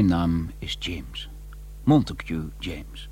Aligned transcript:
Mijn 0.00 0.12
naam 0.12 0.50
is 0.58 0.76
James. 0.78 1.28
Montague 1.84 2.48
James. 2.58 3.08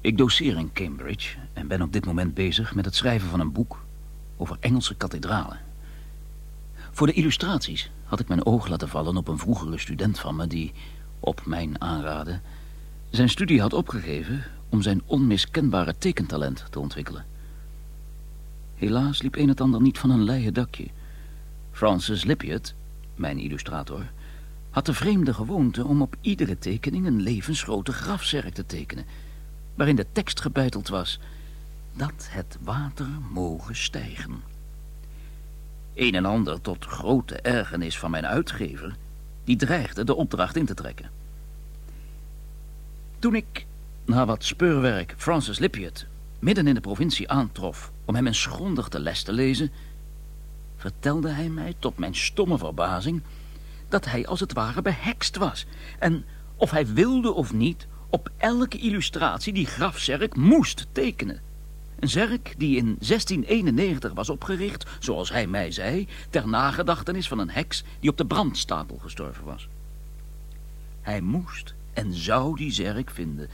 Ik 0.00 0.18
doseer 0.18 0.56
in 0.56 0.72
Cambridge 0.72 1.36
en 1.52 1.68
ben 1.68 1.82
op 1.82 1.92
dit 1.92 2.06
moment 2.06 2.34
bezig 2.34 2.74
met 2.74 2.84
het 2.84 2.94
schrijven 2.94 3.28
van 3.28 3.40
een 3.40 3.52
boek 3.52 3.84
over 4.36 4.56
Engelse 4.60 4.94
kathedralen. 4.94 5.60
Voor 6.90 7.06
de 7.06 7.12
illustraties 7.12 7.90
had 8.04 8.20
ik 8.20 8.28
mijn 8.28 8.46
oog 8.46 8.68
laten 8.68 8.88
vallen 8.88 9.16
op 9.16 9.28
een 9.28 9.38
vroegere 9.38 9.78
student 9.78 10.18
van 10.18 10.36
me 10.36 10.46
die, 10.46 10.72
op 11.20 11.46
mijn 11.46 11.80
aanraden, 11.80 12.42
zijn 13.10 13.28
studie 13.28 13.60
had 13.60 13.72
opgegeven 13.72 14.44
om 14.68 14.82
zijn 14.82 15.02
onmiskenbare 15.06 15.94
tekentalent 15.98 16.64
te 16.70 16.80
ontwikkelen. 16.80 17.24
Helaas 18.74 19.22
liep 19.22 19.36
een 19.36 19.48
het 19.48 19.60
ander 19.60 19.80
niet 19.80 19.98
van 19.98 20.10
een 20.10 20.24
leien 20.24 20.54
dakje. 20.54 20.86
Francis 21.72 22.24
Lippiot, 22.24 22.74
mijn 23.14 23.38
illustrator, 23.38 24.06
had 24.76 24.86
de 24.86 24.94
vreemde 24.94 25.34
gewoonte 25.34 25.84
om 25.84 26.02
op 26.02 26.16
iedere 26.20 26.58
tekening 26.58 27.06
een 27.06 27.20
levensgrote 27.20 27.92
grafzerk 27.92 28.54
te 28.54 28.66
tekenen, 28.66 29.06
waarin 29.74 29.96
de 29.96 30.06
tekst 30.12 30.40
gebeiteld 30.40 30.88
was 30.88 31.18
dat 31.92 32.28
het 32.30 32.58
water 32.60 33.06
mogen 33.32 33.76
stijgen. 33.76 34.42
Een 35.94 36.14
en 36.14 36.24
ander 36.24 36.60
tot 36.60 36.84
grote 36.84 37.40
ergernis 37.40 37.98
van 37.98 38.10
mijn 38.10 38.26
uitgever, 38.26 38.96
die 39.44 39.56
dreigde 39.56 40.04
de 40.04 40.14
opdracht 40.14 40.56
in 40.56 40.66
te 40.66 40.74
trekken. 40.74 41.10
Toen 43.18 43.34
ik, 43.34 43.66
na 44.04 44.26
wat 44.26 44.44
speurwerk, 44.44 45.14
Francis 45.16 45.58
Lippiot 45.58 46.06
midden 46.38 46.66
in 46.66 46.74
de 46.74 46.80
provincie 46.80 47.30
aantrof 47.30 47.92
om 48.04 48.14
hem 48.14 48.26
eens 48.26 48.46
grondig 48.46 48.88
de 48.88 49.00
les 49.00 49.22
te 49.22 49.32
lezen, 49.32 49.70
vertelde 50.76 51.28
hij 51.28 51.48
mij 51.48 51.74
tot 51.78 51.98
mijn 51.98 52.14
stomme 52.14 52.58
verbazing 52.58 53.22
dat 53.88 54.04
hij 54.04 54.26
als 54.26 54.40
het 54.40 54.52
ware 54.52 54.82
behekst 54.82 55.36
was. 55.36 55.66
En 55.98 56.24
of 56.56 56.70
hij 56.70 56.86
wilde 56.86 57.32
of 57.32 57.52
niet, 57.52 57.86
op 58.10 58.30
elke 58.36 58.78
illustratie 58.78 59.52
die 59.52 59.66
grafzerk 59.66 60.36
moest 60.36 60.86
tekenen. 60.92 61.40
Een 61.98 62.08
zerk 62.08 62.54
die 62.58 62.76
in 62.76 62.84
1691 62.84 64.12
was 64.12 64.30
opgericht, 64.30 64.86
zoals 64.98 65.30
hij 65.30 65.46
mij 65.46 65.70
zei, 65.70 66.08
ter 66.30 66.48
nagedachtenis 66.48 67.28
van 67.28 67.38
een 67.38 67.50
heks 67.50 67.84
die 68.00 68.10
op 68.10 68.16
de 68.16 68.26
brandstapel 68.26 68.98
gestorven 68.98 69.44
was. 69.44 69.68
Hij 71.00 71.20
moest 71.20 71.74
en 71.92 72.14
zou 72.14 72.56
die 72.56 72.72
zerk 72.72 73.10
vinden. 73.10 73.48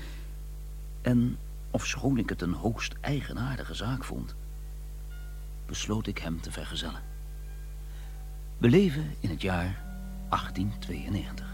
En, 1.03 1.39
ofschoon 1.70 2.19
ik 2.19 2.29
het 2.29 2.42
een 2.42 2.53
hoogst 2.53 2.95
eigenaardige 3.01 3.75
zaak 3.75 4.05
vond, 4.05 4.35
besloot 5.67 6.07
ik 6.07 6.19
hem 6.19 6.41
te 6.41 6.53
vergezellen. 6.53 7.03
We 8.59 8.69
leven 8.69 9.14
in 9.20 9.31
het 9.31 9.42
jaar 9.42 9.92
1892. 10.33 11.47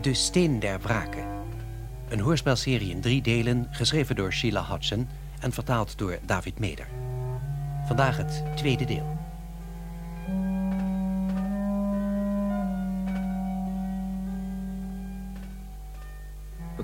De 0.00 0.14
Steen 0.14 0.58
der 0.58 0.80
Wraken. 0.80 1.24
Een 2.08 2.20
hoorspelserie 2.20 2.90
in 2.90 3.00
drie 3.00 3.22
delen, 3.22 3.66
geschreven 3.70 4.16
door 4.16 4.32
Sheila 4.32 4.64
Hodgson 4.64 5.08
en 5.40 5.52
vertaald 5.52 5.98
door 5.98 6.18
David 6.26 6.58
Meder. 6.58 6.88
Vandaag 7.86 8.16
het 8.16 8.42
tweede 8.56 8.84
deel. 8.84 9.19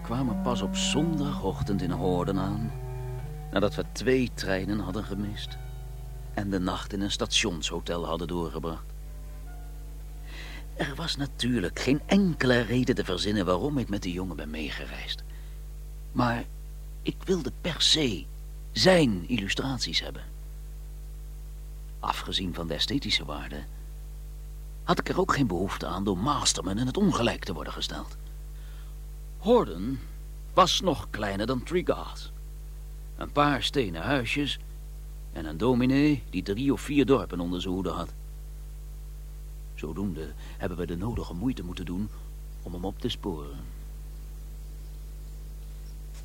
Kwamen 0.07 0.43
pas 0.43 0.63
op 0.63 0.77
zondagochtend 0.77 1.83
in 1.83 1.91
Hoorden 1.91 2.39
aan, 2.39 2.73
nadat 3.51 3.75
we 3.75 3.85
twee 3.93 4.31
treinen 4.35 4.79
hadden 4.79 5.05
gemist 5.05 5.59
en 6.35 6.51
de 6.51 6.59
nacht 6.59 6.93
in 6.93 7.01
een 7.01 7.11
stationshotel 7.11 8.07
hadden 8.07 8.29
doorgebracht. 8.29 8.85
Er 10.77 10.95
was 10.95 11.17
natuurlijk 11.17 11.79
geen 11.79 12.01
enkele 12.07 12.61
reden 12.61 12.95
te 12.95 13.05
verzinnen 13.05 13.47
waarom 13.47 13.79
ik 13.79 13.89
met 13.89 14.03
de 14.03 14.13
jongen 14.13 14.37
ben 14.37 14.51
meegereisd. 14.51 15.23
Maar 16.13 16.45
ik 17.03 17.17
wilde 17.25 17.53
per 17.61 17.83
se 17.83 18.25
zijn 18.73 19.29
illustraties 19.29 20.01
hebben. 20.01 20.23
Afgezien 22.01 22.55
van 22.55 22.67
de 22.67 22.75
esthetische 22.75 23.25
waarde 23.25 23.65
had 24.83 24.99
ik 24.99 25.09
er 25.09 25.21
ook 25.21 25.35
geen 25.35 25.47
behoefte 25.47 25.87
aan 25.87 26.05
door 26.05 26.19
Masterman 26.19 26.79
in 26.79 26.87
het 26.87 26.97
ongelijk 26.97 27.45
te 27.45 27.53
worden 27.53 27.73
gesteld. 27.73 28.17
Horden 29.47 30.01
was 30.55 30.81
nog 30.81 31.07
kleiner 31.11 31.47
dan 31.47 31.63
Trigas. 31.63 32.33
Een 33.17 33.33
paar 33.33 33.63
stenen 33.63 34.03
huisjes 34.03 34.59
en 35.33 35.45
een 35.45 35.57
dominee 35.57 36.23
die 36.31 36.43
drie 36.43 36.73
of 36.73 36.81
vier 36.81 37.07
dorpen 37.07 37.41
onder 37.41 37.61
zijn 37.61 37.75
hoede 37.75 37.91
had. 37.91 38.13
Zodoende 39.75 40.33
hebben 40.57 40.79
we 40.79 40.87
de 40.87 40.97
nodige 40.97 41.35
moeite 41.35 41.65
moeten 41.65 41.85
doen 41.85 42.09
om 42.63 42.73
hem 42.73 42.85
op 42.85 43.01
te 43.01 43.09
sporen. 43.09 43.59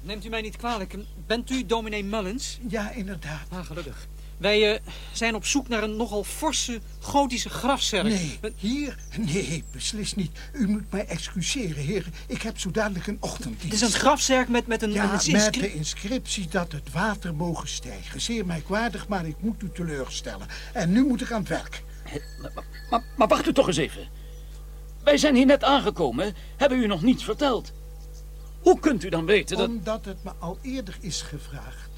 Neemt 0.01 0.25
u 0.25 0.29
mij 0.29 0.41
niet 0.41 0.57
kwalijk. 0.57 0.97
Bent 1.27 1.49
u 1.49 1.65
dominee 1.65 2.03
Mullins? 2.03 2.59
Ja, 2.67 2.91
inderdaad. 2.91 3.47
Ah, 3.49 3.65
gelukkig. 3.65 4.07
Wij 4.41 4.73
uh, 4.73 4.79
zijn 5.11 5.35
op 5.35 5.45
zoek 5.45 5.67
naar 5.67 5.83
een 5.83 5.95
nogal 5.95 6.23
forse 6.23 6.79
gotische 6.99 7.49
grafzerk. 7.49 8.03
Nee, 8.03 8.39
hier? 8.57 8.97
Nee, 9.17 9.63
beslist 9.71 10.15
niet. 10.15 10.31
U 10.53 10.67
moet 10.67 10.91
mij 10.91 11.05
excuseren, 11.05 11.83
heren. 11.83 12.13
Ik 12.27 12.41
heb 12.41 12.59
zo 12.59 12.71
dadelijk 12.71 13.07
een 13.07 13.17
ochtenddienst. 13.19 13.63
Het 13.63 13.73
is 13.73 13.81
een 13.81 13.99
grafzerk 13.99 14.49
met, 14.49 14.67
met 14.67 14.81
een... 14.81 14.91
Ja, 14.91 15.19
een 15.25 15.31
met 15.31 15.53
de 15.53 15.73
inscriptie 15.73 16.47
dat 16.47 16.71
het 16.71 16.91
water 16.91 17.35
mogen 17.35 17.67
stijgen. 17.67 18.21
Zeer 18.21 18.45
merkwaardig, 18.45 19.07
maar 19.07 19.25
ik 19.25 19.35
moet 19.39 19.61
u 19.61 19.69
teleurstellen. 19.73 20.47
En 20.73 20.91
nu 20.91 21.05
moet 21.05 21.21
ik 21.21 21.31
aan 21.31 21.39
het 21.39 21.49
werk. 21.49 21.83
Maar, 22.41 22.51
maar, 22.89 23.03
maar 23.17 23.27
wacht 23.27 23.47
u 23.47 23.53
toch 23.53 23.67
eens 23.67 23.77
even. 23.77 24.07
Wij 25.03 25.17
zijn 25.17 25.35
hier 25.35 25.45
net 25.45 25.63
aangekomen. 25.63 26.35
Hebben 26.57 26.77
u 26.77 26.87
nog 26.87 27.01
niets 27.01 27.23
verteld? 27.23 27.71
Hoe 28.61 28.79
kunt 28.79 29.03
u 29.03 29.09
dan 29.09 29.25
weten 29.25 29.57
dat... 29.57 29.67
Omdat 29.67 30.05
het 30.05 30.23
me 30.23 30.31
al 30.39 30.57
eerder 30.61 30.97
is 30.99 31.21
gevraagd. 31.21 31.89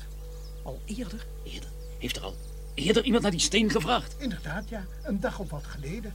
Al 0.63 0.81
eerder? 0.85 1.25
Eerder? 1.43 1.72
Heeft 2.03 2.15
er 2.15 2.23
al 2.23 2.35
eerder 2.73 3.03
iemand 3.03 3.21
naar 3.21 3.31
die 3.31 3.39
steen 3.39 3.69
gevraagd? 3.69 4.15
Inderdaad, 4.17 4.69
ja. 4.69 4.85
Een 5.03 5.19
dag 5.19 5.39
of 5.39 5.49
wat 5.49 5.63
geleden. 5.65 6.13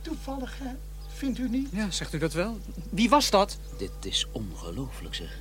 Toevallig, 0.00 0.58
hè? 0.58 0.70
Vindt 1.14 1.38
u 1.38 1.48
niet? 1.48 1.68
Ja, 1.72 1.90
zegt 1.90 2.14
u 2.14 2.18
dat 2.18 2.32
wel? 2.32 2.58
Wie 2.90 3.08
was 3.08 3.30
dat? 3.30 3.58
Dit 3.78 3.90
is 4.00 4.26
ongelooflijk, 4.32 5.14
zeg. 5.14 5.38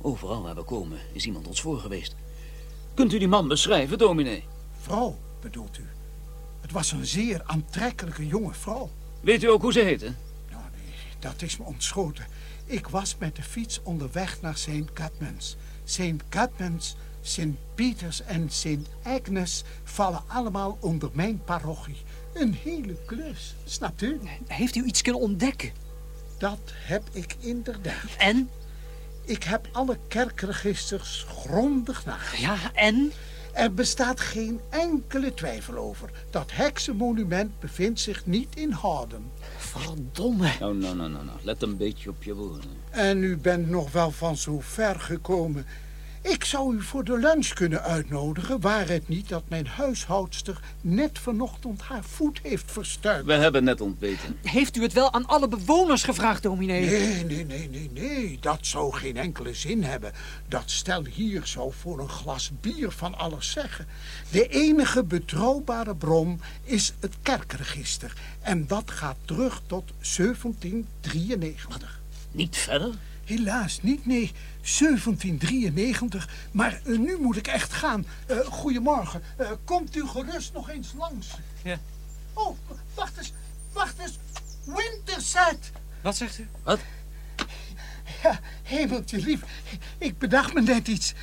Overal 0.00 0.42
waar 0.42 0.54
we 0.54 0.62
komen 0.62 0.98
is 1.12 1.26
iemand 1.26 1.46
ons 1.46 1.60
voor 1.60 1.78
geweest. 1.78 2.14
Kunt 2.94 3.12
u 3.12 3.18
die 3.18 3.28
man 3.28 3.48
beschrijven, 3.48 3.98
dominee? 3.98 4.44
Vrouw, 4.80 5.18
bedoelt 5.40 5.78
u? 5.78 5.86
Het 6.60 6.72
was 6.72 6.92
een 6.92 7.06
zeer 7.06 7.42
aantrekkelijke 7.44 8.26
jonge 8.26 8.54
vrouw. 8.54 8.90
Weet 9.20 9.42
u 9.42 9.50
ook 9.50 9.62
hoe 9.62 9.72
ze 9.72 9.80
heette? 9.80 10.12
Nou, 10.50 10.62
nee, 10.74 10.94
dat 11.18 11.42
is 11.42 11.56
me 11.56 11.64
ontschoten. 11.64 12.26
Ik 12.64 12.88
was 12.88 13.16
met 13.18 13.36
de 13.36 13.42
fiets 13.42 13.80
onderweg 13.82 14.40
naar 14.40 14.56
St. 14.56 14.92
Cadmans. 14.92 15.56
St. 15.84 16.28
Cadmans, 16.28 16.96
Sint 17.26 17.56
Pieters 17.74 18.22
en 18.22 18.50
Sint 18.50 18.88
Agnes 19.02 19.64
vallen 19.84 20.22
allemaal 20.26 20.76
onder 20.80 21.10
mijn 21.12 21.40
parochie. 21.44 22.02
Een 22.32 22.54
hele 22.54 22.96
klus, 23.06 23.54
snapt 23.64 24.02
u? 24.02 24.20
Heeft 24.46 24.76
u 24.76 24.84
iets 24.84 25.02
kunnen 25.02 25.20
ontdekken? 25.20 25.70
Dat 26.38 26.60
heb 26.72 27.02
ik 27.12 27.36
inderdaad. 27.38 28.16
En? 28.18 28.50
Ik 29.24 29.42
heb 29.42 29.68
alle 29.72 29.98
kerkregisters 30.08 31.26
grondig 31.28 32.04
nagegaan. 32.04 32.54
Ja, 32.56 32.72
en? 32.74 33.12
Er 33.52 33.74
bestaat 33.74 34.20
geen 34.20 34.60
enkele 34.70 35.34
twijfel 35.34 35.76
over. 35.76 36.10
Dat 36.30 36.50
heksenmonument 36.52 37.60
bevindt 37.60 38.00
zich 38.00 38.26
niet 38.26 38.56
in 38.56 38.70
Harden. 38.70 39.30
Verdomme. 39.56 40.50
Nou, 40.60 40.76
nou, 40.76 40.96
nou, 40.96 41.10
nou, 41.10 41.24
nou. 41.24 41.38
Let 41.42 41.62
een 41.62 41.76
beetje 41.76 42.10
op 42.10 42.22
je 42.22 42.34
woorden. 42.34 42.70
En 42.90 43.22
u 43.22 43.36
bent 43.36 43.68
nog 43.68 43.92
wel 43.92 44.10
van 44.10 44.36
zo 44.36 44.60
ver 44.60 45.00
gekomen. 45.00 45.66
Ik 46.24 46.44
zou 46.44 46.74
u 46.76 46.82
voor 46.82 47.04
de 47.04 47.18
lunch 47.18 47.48
kunnen 47.48 47.82
uitnodigen... 47.82 48.60
waar 48.60 48.88
het 48.88 49.08
niet 49.08 49.28
dat 49.28 49.42
mijn 49.48 49.66
huishoudster 49.66 50.60
net 50.80 51.18
vanochtend 51.18 51.82
haar 51.82 52.04
voet 52.04 52.40
heeft 52.42 52.72
verstuikt. 52.72 53.26
We 53.26 53.32
hebben 53.32 53.64
net 53.64 53.80
ontbeten. 53.80 54.36
Heeft 54.42 54.76
u 54.76 54.82
het 54.82 54.92
wel 54.92 55.12
aan 55.12 55.26
alle 55.26 55.48
bewoners 55.48 56.02
gevraagd, 56.02 56.42
dominee? 56.42 56.86
Nee, 56.86 57.24
nee, 57.24 57.44
nee, 57.44 57.68
nee, 57.68 57.90
nee. 57.92 58.38
Dat 58.40 58.58
zou 58.60 58.92
geen 58.92 59.16
enkele 59.16 59.54
zin 59.54 59.82
hebben. 59.82 60.12
Dat 60.48 60.70
stel 60.70 61.04
hier 61.04 61.46
zou 61.46 61.72
voor 61.72 61.98
een 62.00 62.08
glas 62.08 62.50
bier 62.60 62.90
van 62.90 63.18
alles 63.18 63.50
zeggen. 63.50 63.86
De 64.30 64.48
enige 64.48 65.04
betrouwbare 65.04 65.94
bron 65.94 66.40
is 66.62 66.94
het 67.00 67.14
kerkregister. 67.22 68.12
En 68.40 68.66
dat 68.66 68.90
gaat 68.90 69.18
terug 69.24 69.62
tot 69.66 69.84
1793. 70.16 72.00
Niet 72.30 72.56
verder? 72.56 72.94
Helaas 73.24 73.82
niet, 73.82 74.06
nee. 74.06 74.32
1793. 74.78 76.28
Maar 76.50 76.80
uh, 76.84 76.98
nu 76.98 77.18
moet 77.18 77.36
ik 77.36 77.46
echt 77.46 77.72
gaan. 77.72 78.06
Uh, 78.30 78.38
goedemorgen. 78.38 79.22
Uh, 79.40 79.50
komt 79.64 79.96
u 79.96 80.06
gerust 80.06 80.52
nog 80.52 80.70
eens 80.70 80.92
langs? 80.98 81.28
Ja. 81.62 81.78
Oh, 82.32 82.56
wacht 82.94 83.18
eens. 83.18 83.32
Wacht 83.72 83.98
eens. 83.98 84.18
Winterset. 84.64 85.70
Wat 86.00 86.16
zegt 86.16 86.38
u? 86.38 86.48
Wat? 86.62 86.80
Ja, 88.22 88.40
hemeltje 88.62 89.18
lief. 89.18 89.40
Ik 89.98 90.18
bedacht 90.18 90.54
me 90.54 90.60
net 90.60 90.88
iets. 90.88 91.14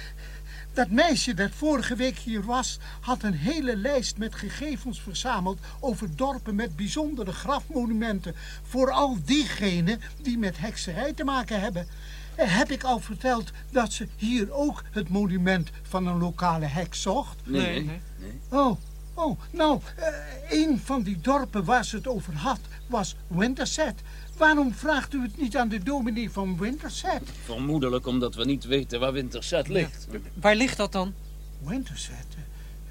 Dat 0.73 0.89
meisje 0.89 1.33
dat 1.33 1.51
vorige 1.51 1.95
week 1.95 2.18
hier 2.18 2.44
was, 2.44 2.79
had 3.00 3.23
een 3.23 3.33
hele 3.33 3.77
lijst 3.77 4.18
met 4.18 4.35
gegevens 4.35 5.01
verzameld 5.01 5.59
over 5.79 6.15
dorpen 6.15 6.56
met 6.56 6.75
bijzondere 6.75 7.31
grafmonumenten. 7.31 8.35
Vooral 8.63 9.18
diegenen 9.25 10.01
die 10.21 10.38
met 10.38 10.57
hekserij 10.57 11.13
te 11.13 11.23
maken 11.23 11.59
hebben. 11.59 11.88
Heb 12.35 12.71
ik 12.71 12.83
al 12.83 13.00
verteld 13.00 13.51
dat 13.71 13.94
ze 13.94 14.07
hier 14.15 14.51
ook 14.51 14.83
het 14.91 15.09
monument 15.09 15.69
van 15.81 16.07
een 16.07 16.18
lokale 16.18 16.65
heks 16.65 17.01
zocht? 17.01 17.38
Nee, 17.44 17.83
nee. 17.83 18.01
Oh, 18.50 18.77
oh, 19.13 19.39
nou, 19.51 19.79
eh, 19.95 20.07
een 20.49 20.81
van 20.83 21.01
die 21.01 21.21
dorpen 21.21 21.63
waar 21.63 21.85
ze 21.85 21.95
het 21.95 22.07
over 22.07 22.33
had 22.33 22.59
was 22.87 23.15
Winterset. 23.27 24.01
Waarom 24.37 24.73
vraagt 24.73 25.13
u 25.13 25.21
het 25.21 25.37
niet 25.37 25.57
aan 25.57 25.69
de 25.69 25.83
dominee 25.83 26.31
van 26.31 26.57
Winterset? 26.57 27.21
Vermoedelijk 27.43 28.05
omdat 28.05 28.35
we 28.35 28.45
niet 28.45 28.63
weten 28.63 28.99
waar 28.99 29.13
Winterset 29.13 29.67
ligt. 29.67 30.07
Waar 30.33 30.55
ligt 30.55 30.77
dat 30.77 30.91
dan? 30.91 31.13
Winterset? 31.59 32.25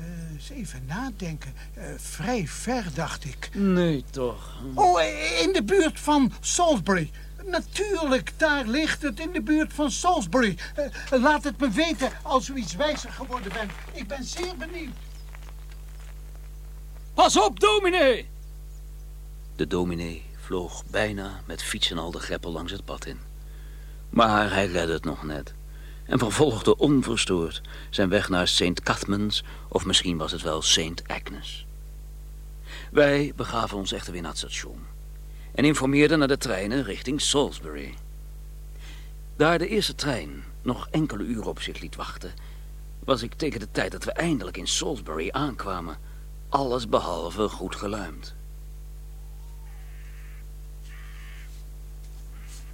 eh, 0.00 0.32
eens 0.32 0.50
even 0.50 0.84
nadenken. 0.86 1.52
Eh, 1.74 1.84
vrij 1.96 2.46
ver, 2.46 2.84
dacht 2.94 3.24
ik. 3.24 3.50
Nee, 3.54 4.04
toch. 4.10 4.62
Oh, 4.74 5.00
in 5.42 5.52
de 5.52 5.62
buurt 5.62 6.00
van 6.00 6.32
Salisbury. 6.40 7.10
Natuurlijk, 7.46 8.32
daar 8.36 8.66
ligt 8.66 9.02
het, 9.02 9.20
in 9.20 9.32
de 9.32 9.42
buurt 9.42 9.72
van 9.72 9.90
Salisbury. 9.90 10.56
Laat 11.10 11.44
het 11.44 11.60
me 11.60 11.70
weten 11.70 12.10
als 12.22 12.48
u 12.48 12.54
iets 12.54 12.74
wijzer 12.74 13.10
geworden 13.10 13.52
bent. 13.52 13.70
Ik 13.92 14.06
ben 14.06 14.24
zeer 14.24 14.56
benieuwd. 14.58 14.94
Pas 17.14 17.38
op, 17.38 17.60
dominee! 17.60 18.28
De 19.56 19.66
dominee 19.66 20.24
vloog 20.36 20.84
bijna 20.90 21.42
met 21.46 21.62
fiets 21.62 21.90
en 21.90 21.98
al 21.98 22.10
de 22.10 22.18
greppel 22.18 22.52
langs 22.52 22.72
het 22.72 22.84
pad 22.84 23.06
in. 23.06 23.18
Maar 24.08 24.52
hij 24.52 24.66
redde 24.66 24.92
het 24.92 25.04
nog 25.04 25.22
net. 25.22 25.54
En 26.04 26.18
vervolgde 26.18 26.76
onverstoord 26.76 27.62
zijn 27.90 28.08
weg 28.08 28.28
naar 28.28 28.48
St. 28.48 28.82
Cuthman's... 28.82 29.44
of 29.68 29.84
misschien 29.84 30.16
was 30.16 30.32
het 30.32 30.42
wel 30.42 30.62
St. 30.62 31.02
Agnes. 31.06 31.66
Wij 32.90 33.32
begaven 33.36 33.76
ons 33.76 33.92
echter 33.92 34.12
weer 34.12 34.22
naar 34.22 34.30
het 34.30 34.38
station... 34.38 34.86
en 35.54 35.64
informeerden 35.64 36.18
naar 36.18 36.28
de 36.28 36.38
treinen 36.38 36.84
richting 36.84 37.20
Salisbury. 37.20 37.94
Daar 39.36 39.58
de 39.58 39.68
eerste 39.68 39.94
trein 39.94 40.44
nog 40.62 40.88
enkele 40.90 41.24
uren 41.24 41.48
op 41.48 41.60
zich 41.60 41.80
liet 41.80 41.96
wachten... 41.96 42.32
was 43.04 43.22
ik 43.22 43.34
tegen 43.34 43.60
de 43.60 43.68
tijd 43.70 43.92
dat 43.92 44.04
we 44.04 44.12
eindelijk 44.12 44.56
in 44.56 44.66
Salisbury 44.68 45.28
aankwamen... 45.30 45.98
alles 46.50 46.88
behalve 46.88 47.48
goed 47.48 47.76
geluimd. 47.76 48.34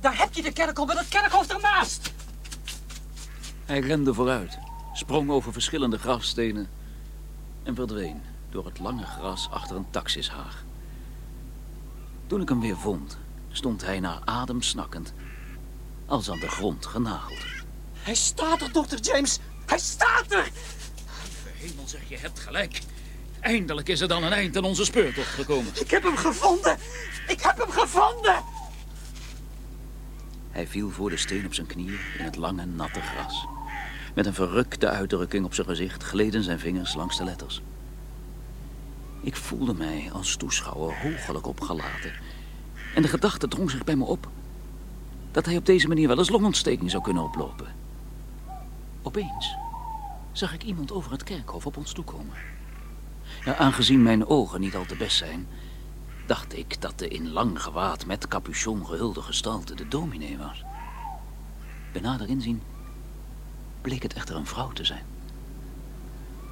Daar 0.01 0.19
heb 0.19 0.35
je 0.35 0.43
de 0.43 0.53
kerkhof 0.53 0.87
met 0.87 0.99
het 0.99 1.09
kerkhof 1.09 1.49
ernaast. 1.49 2.13
Hij 3.65 3.81
rende 3.81 4.15
vooruit, 4.15 4.59
sprong 4.93 5.31
over 5.31 5.53
verschillende 5.53 5.99
grafstenen 5.99 6.69
en 7.63 7.75
verdween 7.75 8.23
door 8.51 8.65
het 8.65 8.79
lange 8.79 9.05
gras 9.05 9.49
achter 9.51 9.77
een 9.77 9.91
taxishaag. 9.91 10.65
Toen 12.27 12.41
ik 12.41 12.49
hem 12.49 12.61
weer 12.61 12.77
vond, 12.77 13.19
stond 13.51 13.83
hij 13.83 14.01
naar 14.01 14.21
adem 14.25 14.63
snakkend, 14.63 15.13
als 16.07 16.31
aan 16.31 16.41
de 16.41 16.49
grond 16.49 16.87
genageld. 16.87 17.45
Hij 17.93 18.15
staat 18.15 18.61
er, 18.61 18.73
dokter 18.73 19.01
James. 19.01 19.39
Hij 19.67 19.79
staat 19.79 20.33
er. 20.33 20.51
Hemel 21.45 21.89
zeg, 21.89 22.09
je 22.09 22.19
hebt 22.19 22.39
gelijk. 22.39 22.83
Eindelijk 23.47 23.89
is 23.89 24.01
er 24.01 24.09
dan 24.09 24.23
een 24.23 24.33
eind 24.33 24.57
aan 24.57 24.65
onze 24.65 24.85
speurtocht 24.85 25.29
gekomen. 25.29 25.73
Ik 25.75 25.91
heb 25.91 26.03
hem 26.03 26.17
gevonden. 26.17 26.77
Ik 27.29 27.41
heb 27.41 27.59
hem 27.59 27.71
gevonden. 27.71 28.43
Hij 30.51 30.67
viel 30.67 30.91
voor 30.91 31.11
de 31.11 31.17
steen 31.17 31.47
op 31.47 31.55
zijn 31.55 31.67
knieën 31.67 31.99
in 32.19 32.25
het 32.25 32.37
lange, 32.37 32.65
natte 32.65 33.01
gras. 33.01 33.47
Met 34.15 34.27
een 34.27 34.35
verrukte 34.35 34.89
uitdrukking 34.89 35.45
op 35.45 35.55
zijn 35.55 35.67
gezicht 35.67 36.03
gleden 36.03 36.43
zijn 36.43 36.59
vingers 36.59 36.95
langs 36.95 37.17
de 37.17 37.25
letters. 37.25 37.63
Ik 39.21 39.37
voelde 39.37 39.75
mij 39.75 40.11
als 40.13 40.37
toeschouwer 40.37 41.01
hoogelijk 41.01 41.47
opgelaten. 41.47 42.13
En 42.95 43.03
de 43.03 43.09
gedachte 43.09 43.49
drong 43.49 43.71
zich 43.71 43.85
bij 43.85 43.97
me 43.97 44.05
op... 44.05 44.29
dat 45.31 45.47
hij 45.47 45.57
op 45.57 45.67
deze 45.67 45.89
manier 45.89 46.09
wel 46.09 46.19
eens 46.19 46.31
longontsteking 46.31 46.91
zou 46.91 47.03
kunnen 47.03 47.23
oplopen. 47.23 47.67
Opeens 49.03 49.57
zag 50.33 50.55
ik 50.55 50.63
iemand 50.63 50.93
over 50.93 51.13
het 51.13 51.23
kerkhof 51.23 51.67
op 51.67 51.77
ons 51.77 51.93
toekomen. 51.93 52.37
Aangezien 53.55 54.03
mijn 54.03 54.27
ogen 54.27 54.61
niet 54.61 54.77
al 54.77 54.85
te 54.85 54.97
best 54.97 55.17
zijn... 55.17 55.49
dacht 56.27 56.57
ik 56.57 56.81
dat 56.81 56.99
de 56.99 57.09
in 57.09 57.31
lang 57.31 57.63
gewaad 57.63 58.07
met 58.07 58.29
capuchon 58.29 58.87
gehulde 58.87 59.23
gestalte 59.23 59.75
de 59.75 59.89
dominee 59.89 60.39
was. 60.39 60.65
Bij 61.93 62.01
nader 62.01 62.29
inzien 62.29 62.63
bleek 63.81 64.03
het 64.03 64.13
echter 64.13 64.37
een 64.37 64.47
vrouw 64.47 64.71
te 64.71 64.85
zijn. 64.85 65.05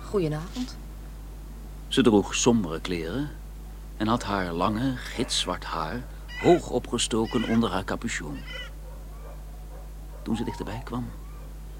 Goedenavond. 0.04 0.76
Ze 1.88 2.02
droeg 2.02 2.34
sombere 2.34 2.80
kleren 2.80 3.30
en 3.96 4.06
had 4.06 4.22
haar 4.22 4.52
lange, 4.52 4.96
gitzwart 4.96 5.64
haar 5.64 6.04
hoog 6.40 6.70
opgestoken 6.70 7.48
onder 7.48 7.70
haar 7.70 7.84
capuchon. 7.84 8.38
Toen 10.22 10.36
ze 10.36 10.44
dichterbij 10.44 10.80
kwam, 10.84 11.10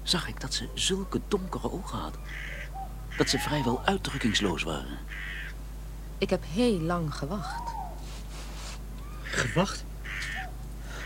zag 0.03 0.27
ik 0.27 0.41
dat 0.41 0.53
ze 0.53 0.67
zulke 0.73 1.21
donkere 1.27 1.71
ogen 1.71 1.99
had. 1.99 2.17
Dat 3.17 3.29
ze 3.29 3.39
vrijwel 3.39 3.81
uitdrukkingsloos 3.85 4.63
waren. 4.63 4.97
Ik 6.17 6.29
heb 6.29 6.43
heel 6.53 6.79
lang 6.79 7.15
gewacht. 7.15 7.73
Gewacht? 9.23 9.83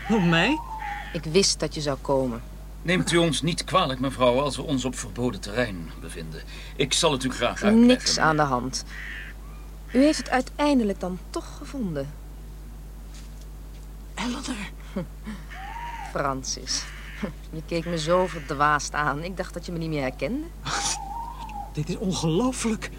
Op 0.08 0.22
mij? 0.22 0.58
Ik 1.12 1.24
wist 1.24 1.60
dat 1.60 1.74
je 1.74 1.80
zou 1.80 1.98
komen. 2.00 2.42
Neemt 2.82 3.12
u 3.12 3.16
ons 3.16 3.42
niet 3.42 3.64
kwalijk, 3.64 4.00
mevrouw, 4.00 4.40
als 4.40 4.56
we 4.56 4.62
ons 4.62 4.84
op 4.84 4.98
verboden 4.98 5.40
terrein 5.40 5.90
bevinden. 6.00 6.42
Ik 6.76 6.92
zal 6.92 7.12
het 7.12 7.24
u 7.24 7.30
graag 7.30 7.62
uitleggen. 7.62 7.86
Niks 7.86 8.18
aan 8.18 8.36
de 8.36 8.42
hand. 8.42 8.84
U 9.92 10.02
heeft 10.02 10.18
het 10.18 10.30
uiteindelijk 10.30 11.00
dan 11.00 11.18
toch 11.30 11.56
gevonden. 11.56 12.10
Eleanor. 14.14 14.70
Francis. 16.12 16.84
Je 17.52 17.62
keek 17.66 17.84
me 17.84 17.98
zo 17.98 18.26
verdwaasd 18.26 18.94
aan. 18.94 19.22
Ik 19.22 19.36
dacht 19.36 19.54
dat 19.54 19.66
je 19.66 19.72
me 19.72 19.78
niet 19.78 19.90
meer 19.90 20.02
herkende. 20.02 20.46
Dit 21.72 21.88
is 21.88 21.96
ongelooflijk. 21.96 22.90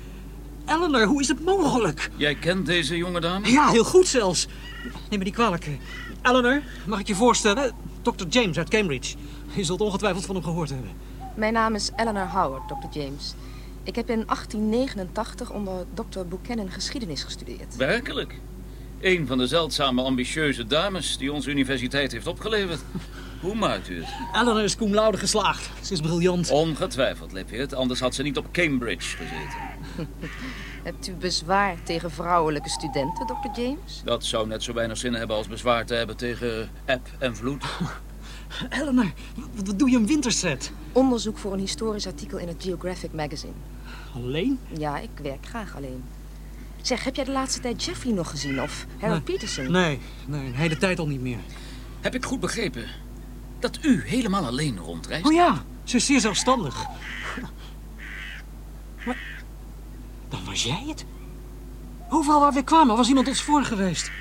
Eleanor, 0.65 1.06
hoe 1.06 1.21
is 1.21 1.27
het 1.27 1.45
mogelijk? 1.45 2.09
Jij 2.15 2.35
kent 2.35 2.65
deze 2.65 2.97
jonge 2.97 3.19
dame? 3.19 3.51
Ja, 3.51 3.69
heel 3.69 3.83
goed 3.83 4.07
zelfs. 4.07 4.47
Neem 5.09 5.19
me 5.19 5.25
niet 5.25 5.33
kwalijk. 5.33 5.68
Eleanor, 6.21 6.62
mag 6.85 7.00
ik 7.00 7.07
je 7.07 7.15
voorstellen? 7.15 7.71
Dr. 8.01 8.25
James 8.29 8.57
uit 8.57 8.69
Cambridge. 8.69 9.15
Je 9.53 9.63
zult 9.63 9.81
ongetwijfeld 9.81 10.25
van 10.25 10.35
hem 10.35 10.44
gehoord 10.44 10.69
hebben. 10.69 10.90
Mijn 11.35 11.54
naam 11.54 11.75
is 11.75 11.92
Eleanor 11.95 12.28
Howard, 12.28 12.68
Dr. 12.68 12.99
James. 12.99 13.33
Ik 13.83 13.95
heb 13.95 14.09
in 14.09 14.23
1889 14.25 15.51
onder 15.51 15.85
Dr. 15.94 16.19
Buchanan 16.30 16.71
geschiedenis 16.71 17.23
gestudeerd. 17.23 17.75
Werkelijk. 17.75 18.40
Een 19.01 19.28
van 19.28 19.37
de 19.37 19.47
zeldzame 19.47 20.01
ambitieuze 20.01 20.68
dames 20.68 21.18
die 21.18 21.33
onze 21.33 21.49
universiteit 21.49 22.11
heeft 22.11 22.28
opgeleverd. 22.28 22.80
Hoe 23.42 23.56
maakt 23.56 23.90
u 23.90 24.02
het? 24.04 24.14
Eleanor 24.33 24.64
is 24.64 24.76
cum 24.76 24.94
laude 24.94 25.18
geslaagd. 25.18 25.86
Ze 25.86 25.94
is 25.94 26.00
briljant. 26.02 26.50
Ongetwijfeld, 26.50 27.31
Lipheert. 27.31 27.74
Anders 27.74 28.00
had 28.00 28.16
ze 28.16 28.24
niet 28.24 28.38
op 28.38 28.45
Cambridge 28.52 29.18
gezeten. 29.18 29.60
Hebt 30.83 31.07
u 31.07 31.14
bezwaar 31.14 31.76
tegen 31.83 32.12
vrouwelijke 32.12 32.69
studenten, 32.69 33.26
Dr. 33.26 33.62
James? 33.62 34.02
Dat 34.04 34.26
zou 34.26 34.48
net 34.48 34.64
zo 34.64 34.74
weinig 34.74 34.98
zin 34.98 35.14
hebben 35.14 35.36
als 35.36 35.48
bezwaar 35.48 35.86
te 35.86 35.94
hebben 35.94 36.18
tegen 36.18 36.69
eb 36.86 37.07
en 37.18 37.36
vloed. 37.36 37.64
Eleanor, 38.69 39.12
wat 39.66 39.80
doe 39.80 39.90
je 39.90 39.98
in 39.98 40.07
Winterset? 40.07 40.71
Onderzoek 40.92 41.38
voor 41.38 41.54
een 41.54 41.60
historisch 41.60 42.07
artikel 42.07 42.38
in 42.38 42.48
het 42.48 42.64
Geographic 42.64 43.14
Magazine. 43.14 43.54
Alleen? 44.16 44.60
Ja, 44.78 44.98
ik 45.00 45.10
werk 45.21 45.45
graag 45.45 45.76
alleen. 45.76 46.04
Zeg, 46.81 47.04
heb 47.04 47.16
jij 47.16 47.26
de 47.26 47.31
laatste 47.31 47.60
tijd 47.60 47.83
Jeffrey 47.83 48.14
nog 48.14 48.30
gezien 48.30 48.62
of 48.62 48.86
Harold 49.00 49.28
Nee. 49.28 49.38
Peterson? 49.38 49.71
Nee, 49.71 50.00
nee, 50.26 50.45
een 50.45 50.56
hele 50.56 50.78
tijd 50.78 51.00
al 51.00 51.07
niet 51.07 51.21
meer. 51.21 51.40
Heb 52.02 52.16
ik 52.16 52.26
goed 52.26 52.40
begrepen 52.40 52.86
dat 53.61 53.80
u 53.81 54.03
helemaal 54.06 54.45
alleen 54.45 54.77
rondreist? 54.77 55.25
Oh 55.25 55.33
ja, 55.33 55.63
ze 55.83 55.95
is 55.95 56.06
zeer 56.06 56.19
zelfstandig. 56.19 56.85
Maar, 59.06 59.18
dan 60.30 60.45
was 60.45 60.63
jij 60.63 60.85
het? 60.87 61.06
Overal 62.09 62.39
waar 62.39 62.53
we 62.53 62.63
kwamen 62.63 62.95
was 62.95 63.07
iemand 63.07 63.27
ons 63.27 63.41
voor 63.41 63.63
geweest. 63.63 64.11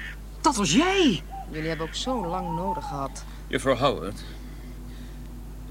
Dat 0.41 0.57
was 0.57 0.73
jij! 0.73 1.23
Jullie 1.51 1.69
hebben 1.69 1.87
ook 1.87 1.95
zo 1.95 2.27
lang 2.27 2.57
nodig 2.57 2.87
gehad. 2.87 3.25
Juffrouw 3.47 3.77
Howard, 3.77 4.25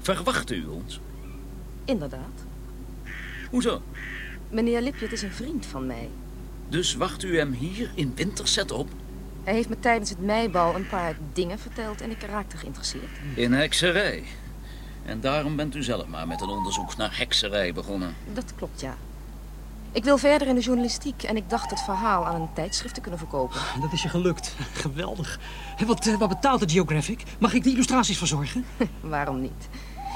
verwacht 0.00 0.50
u 0.50 0.66
ons? 0.66 1.00
Inderdaad. 1.84 2.44
Hoezo? 3.50 3.82
Meneer 4.48 4.80
Lipjet 4.80 5.12
is 5.12 5.22
een 5.22 5.32
vriend 5.32 5.66
van 5.66 5.86
mij. 5.86 6.08
Dus 6.68 6.94
wacht 6.94 7.22
u 7.22 7.38
hem 7.38 7.52
hier 7.52 7.90
in 7.94 8.12
Winterset 8.14 8.70
op? 8.70 8.88
Hij 9.44 9.54
heeft 9.54 9.68
me 9.68 9.78
tijdens 9.78 10.10
het 10.10 10.20
meibal 10.20 10.74
een 10.74 10.88
paar 10.88 11.16
dingen 11.32 11.58
verteld 11.58 12.00
en 12.00 12.10
ik 12.10 12.22
raakte 12.22 12.56
geïnteresseerd. 12.56 13.10
In 13.34 13.52
hekserij. 13.52 14.22
En 15.04 15.20
daarom 15.20 15.56
bent 15.56 15.74
u 15.74 15.82
zelf 15.82 16.06
maar 16.06 16.26
met 16.26 16.40
een 16.40 16.48
onderzoek 16.48 16.96
naar 16.96 17.18
hekserij 17.18 17.72
begonnen. 17.72 18.14
Dat 18.32 18.54
klopt, 18.54 18.80
ja. 18.80 18.96
Ik 19.92 20.04
wil 20.04 20.18
verder 20.18 20.48
in 20.48 20.54
de 20.54 20.60
journalistiek 20.60 21.22
en 21.22 21.36
ik 21.36 21.50
dacht 21.50 21.70
het 21.70 21.80
verhaal 21.80 22.26
aan 22.26 22.40
een 22.40 22.52
tijdschrift 22.54 22.94
te 22.94 23.00
kunnen 23.00 23.18
verkopen. 23.18 23.60
Dat 23.80 23.92
is 23.92 24.02
je 24.02 24.08
gelukt. 24.08 24.54
Geweldig. 24.72 25.38
Wat, 25.86 26.06
eh, 26.06 26.18
wat 26.18 26.28
betaalt 26.28 26.60
de 26.60 26.68
Geographic? 26.68 27.22
Mag 27.38 27.54
ik 27.54 27.62
de 27.62 27.70
illustraties 27.70 28.18
verzorgen? 28.18 28.64
Waarom 29.00 29.40
niet? 29.40 29.68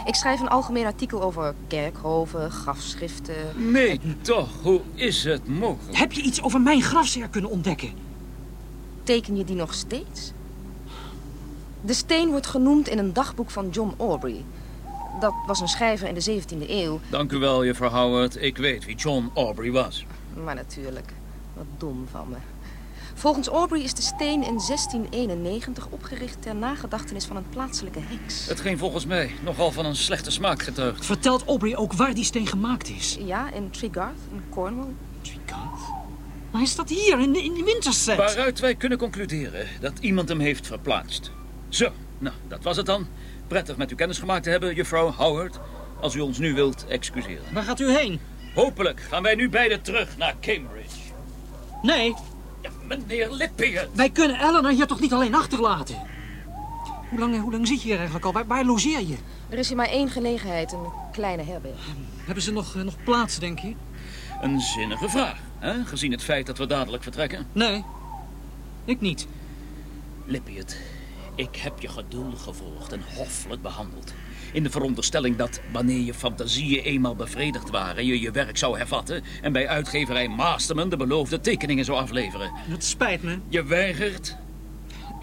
Ik 0.04 0.14
schrijf 0.14 0.40
een 0.40 0.48
algemeen 0.48 0.84
artikel 0.84 1.22
over 1.22 1.54
kerkhoven, 1.68 2.50
grafschriften. 2.50 3.34
Nee, 3.72 4.00
toch. 4.20 4.48
Hoe 4.62 4.80
is 4.94 5.24
het 5.24 5.48
mogelijk? 5.48 5.98
Heb 5.98 6.12
je 6.12 6.22
iets 6.22 6.42
over 6.42 6.60
mijn 6.60 6.82
grafzeer 6.82 7.28
kunnen 7.28 7.50
ontdekken? 7.50 8.03
Teken 9.04 9.36
je 9.36 9.44
die 9.44 9.56
nog 9.56 9.74
steeds? 9.74 10.32
De 11.80 11.94
steen 11.94 12.30
wordt 12.30 12.46
genoemd 12.46 12.88
in 12.88 12.98
een 12.98 13.12
dagboek 13.12 13.50
van 13.50 13.68
John 13.68 13.94
Aubrey. 13.98 14.44
Dat 15.20 15.32
was 15.46 15.60
een 15.60 15.68
schrijver 15.68 16.08
in 16.08 16.14
de 16.14 16.42
17e 16.42 16.68
eeuw. 16.68 17.00
Dank 17.10 17.32
u 17.32 17.38
wel, 17.38 17.64
juffrouw 17.64 17.90
Howard. 17.90 18.42
Ik 18.42 18.56
weet 18.56 18.84
wie 18.84 18.96
John 18.96 19.30
Aubrey 19.34 19.70
was. 19.72 20.06
Maar 20.44 20.54
natuurlijk, 20.54 21.12
wat 21.54 21.64
dom 21.78 22.06
van 22.10 22.28
me. 22.28 22.36
Volgens 23.14 23.48
Aubrey 23.48 23.82
is 23.82 23.94
de 23.94 24.02
steen 24.02 24.42
in 24.42 24.60
1691 24.66 25.86
opgericht 25.90 26.42
ter 26.42 26.54
nagedachtenis 26.54 27.24
van 27.24 27.36
een 27.36 27.48
plaatselijke 27.48 28.00
heks. 28.02 28.46
Hetgeen 28.46 28.78
volgens 28.78 29.06
mij 29.06 29.34
nogal 29.42 29.70
van 29.72 29.84
een 29.84 29.96
slechte 29.96 30.30
smaak 30.30 30.62
getuigt. 30.62 31.04
Vertelt 31.06 31.44
Aubrey 31.44 31.76
ook 31.76 31.92
waar 31.92 32.14
die 32.14 32.24
steen 32.24 32.46
gemaakt 32.46 32.88
is? 32.88 33.18
Ja, 33.20 33.52
in 33.52 33.70
Tregarth, 33.70 34.18
in 34.32 34.42
Cornwall. 34.50 34.92
Maar 36.54 36.62
hij 36.62 36.72
staat 36.72 36.88
hier, 36.88 37.20
in, 37.20 37.34
in 37.36 37.64
Winterset. 37.64 38.16
Waaruit 38.16 38.60
wij 38.60 38.74
kunnen 38.74 38.98
concluderen 38.98 39.66
dat 39.80 39.92
iemand 40.00 40.28
hem 40.28 40.40
heeft 40.40 40.66
verplaatst. 40.66 41.30
Zo, 41.68 41.88
nou, 42.18 42.34
dat 42.48 42.62
was 42.62 42.76
het 42.76 42.86
dan. 42.86 43.06
Prettig 43.48 43.76
met 43.76 43.90
u 43.90 43.94
kennis 43.94 44.18
gemaakt 44.18 44.42
te 44.42 44.50
hebben, 44.50 44.74
juffrouw 44.74 45.10
Howard. 45.10 45.58
Als 46.00 46.14
u 46.14 46.20
ons 46.20 46.38
nu 46.38 46.54
wilt 46.54 46.86
excuseren. 46.86 47.42
Waar 47.52 47.62
gaat 47.62 47.80
u 47.80 47.90
heen? 47.90 48.20
Hopelijk 48.54 49.00
gaan 49.00 49.22
wij 49.22 49.34
nu 49.34 49.48
beiden 49.48 49.82
terug 49.82 50.16
naar 50.16 50.34
Cambridge. 50.40 50.96
Nee, 51.82 52.14
Ja, 52.62 52.70
meneer 52.88 53.30
Lippier. 53.30 53.88
wij 53.92 54.10
kunnen 54.10 54.36
Eleanor 54.36 54.70
hier 54.70 54.86
toch 54.86 55.00
niet 55.00 55.12
alleen 55.12 55.34
achterlaten? 55.34 55.96
Hoe 57.10 57.18
lang, 57.18 57.40
hoe 57.40 57.52
lang 57.52 57.66
zit 57.66 57.80
je 57.82 57.86
hier 57.86 57.96
eigenlijk 57.96 58.24
al? 58.26 58.32
Waar, 58.32 58.46
waar 58.46 58.64
logeer 58.64 59.00
je? 59.00 59.16
Er 59.48 59.58
is 59.58 59.68
hier 59.68 59.76
maar 59.76 59.88
één 59.88 60.10
gelegenheid, 60.10 60.72
een 60.72 60.86
kleine 61.12 61.42
herberg. 61.42 61.86
Hebben 62.24 62.42
ze 62.42 62.52
nog, 62.52 62.76
eh, 62.76 62.82
nog 62.82 62.94
plaats, 63.04 63.38
denk 63.38 63.58
je? 63.58 63.74
Een 64.44 64.60
zinnige 64.60 65.08
vraag, 65.08 65.38
hè? 65.58 65.84
gezien 65.84 66.12
het 66.12 66.22
feit 66.22 66.46
dat 66.46 66.58
we 66.58 66.66
dadelijk 66.66 67.02
vertrekken. 67.02 67.46
Nee, 67.52 67.84
ik 68.84 69.00
niet. 69.00 69.26
Lippiet, 70.24 70.80
ik 71.34 71.56
heb 71.56 71.80
je 71.80 71.88
geduldig 71.88 72.42
gevolgd 72.42 72.92
en 72.92 73.02
hoffelijk 73.14 73.62
behandeld. 73.62 74.14
In 74.52 74.62
de 74.62 74.70
veronderstelling 74.70 75.36
dat, 75.36 75.60
wanneer 75.72 76.00
je 76.00 76.14
fantasieën 76.14 76.82
eenmaal 76.82 77.16
bevredigd 77.16 77.70
waren... 77.70 78.06
je 78.06 78.20
je 78.20 78.30
werk 78.30 78.56
zou 78.56 78.78
hervatten 78.78 79.22
en 79.42 79.52
bij 79.52 79.68
uitgeverij 79.68 80.28
Masterman... 80.28 80.88
de 80.88 80.96
beloofde 80.96 81.40
tekeningen 81.40 81.84
zou 81.84 81.98
afleveren. 81.98 82.50
Het 82.54 82.84
spijt 82.84 83.22
me. 83.22 83.38
Je 83.48 83.64
weigert? 83.64 84.36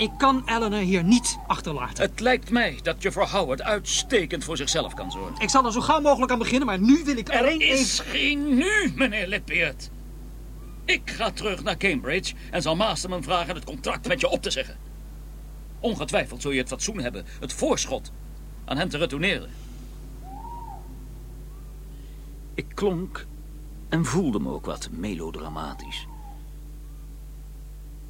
Ik 0.01 0.12
kan 0.17 0.41
Eleanor 0.46 0.79
hier 0.79 1.03
niet 1.03 1.38
achterlaten. 1.48 2.03
Het 2.03 2.20
lijkt 2.20 2.50
mij 2.50 2.79
dat 2.84 3.01
juffrouw 3.01 3.25
Howard 3.25 3.62
uitstekend 3.62 4.43
voor 4.43 4.58
zichzelf 4.58 4.93
kan 4.93 5.12
zorgen. 5.12 5.41
Ik 5.41 5.50
zal 5.50 5.65
er 5.65 5.72
zo 5.72 5.81
gauw 5.81 6.01
mogelijk 6.01 6.31
aan 6.31 6.38
beginnen, 6.38 6.65
maar 6.65 6.79
nu 6.79 7.01
wil 7.03 7.17
ik 7.17 7.29
alleen 7.29 7.62
Er 7.62 7.67
is 7.67 8.00
even... 8.00 8.12
geen 8.12 8.55
nu, 8.55 8.93
meneer 8.96 9.27
Lippiert. 9.27 9.89
Ik 10.86 11.10
ga 11.10 11.31
terug 11.31 11.63
naar 11.63 11.77
Cambridge 11.77 12.34
en 12.51 12.62
zal 12.62 12.75
Masterman 12.75 13.24
vragen 13.24 13.55
het 13.55 13.63
contract 13.63 14.08
met 14.08 14.20
je 14.20 14.29
op 14.29 14.41
te 14.41 14.51
zeggen. 14.51 14.77
Ongetwijfeld 15.79 16.41
zul 16.41 16.51
je 16.51 16.60
het 16.60 16.67
fatsoen 16.67 17.00
hebben 17.00 17.25
het 17.39 17.53
voorschot 17.53 18.12
aan 18.65 18.77
hem 18.77 18.89
te 18.89 18.98
retourneren. 18.98 19.50
Ik 22.53 22.65
klonk 22.74 23.25
en 23.89 24.05
voelde 24.05 24.39
me 24.39 24.50
ook 24.50 24.65
wat 24.65 24.89
melodramatisch. 24.91 26.08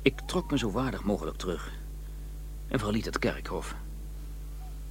Ik 0.01 0.19
trok 0.25 0.51
me 0.51 0.57
zo 0.57 0.71
waardig 0.71 1.03
mogelijk 1.03 1.37
terug 1.37 1.79
en 2.71 2.79
verliet 2.79 3.05
het 3.05 3.19
kerkhof. 3.19 3.75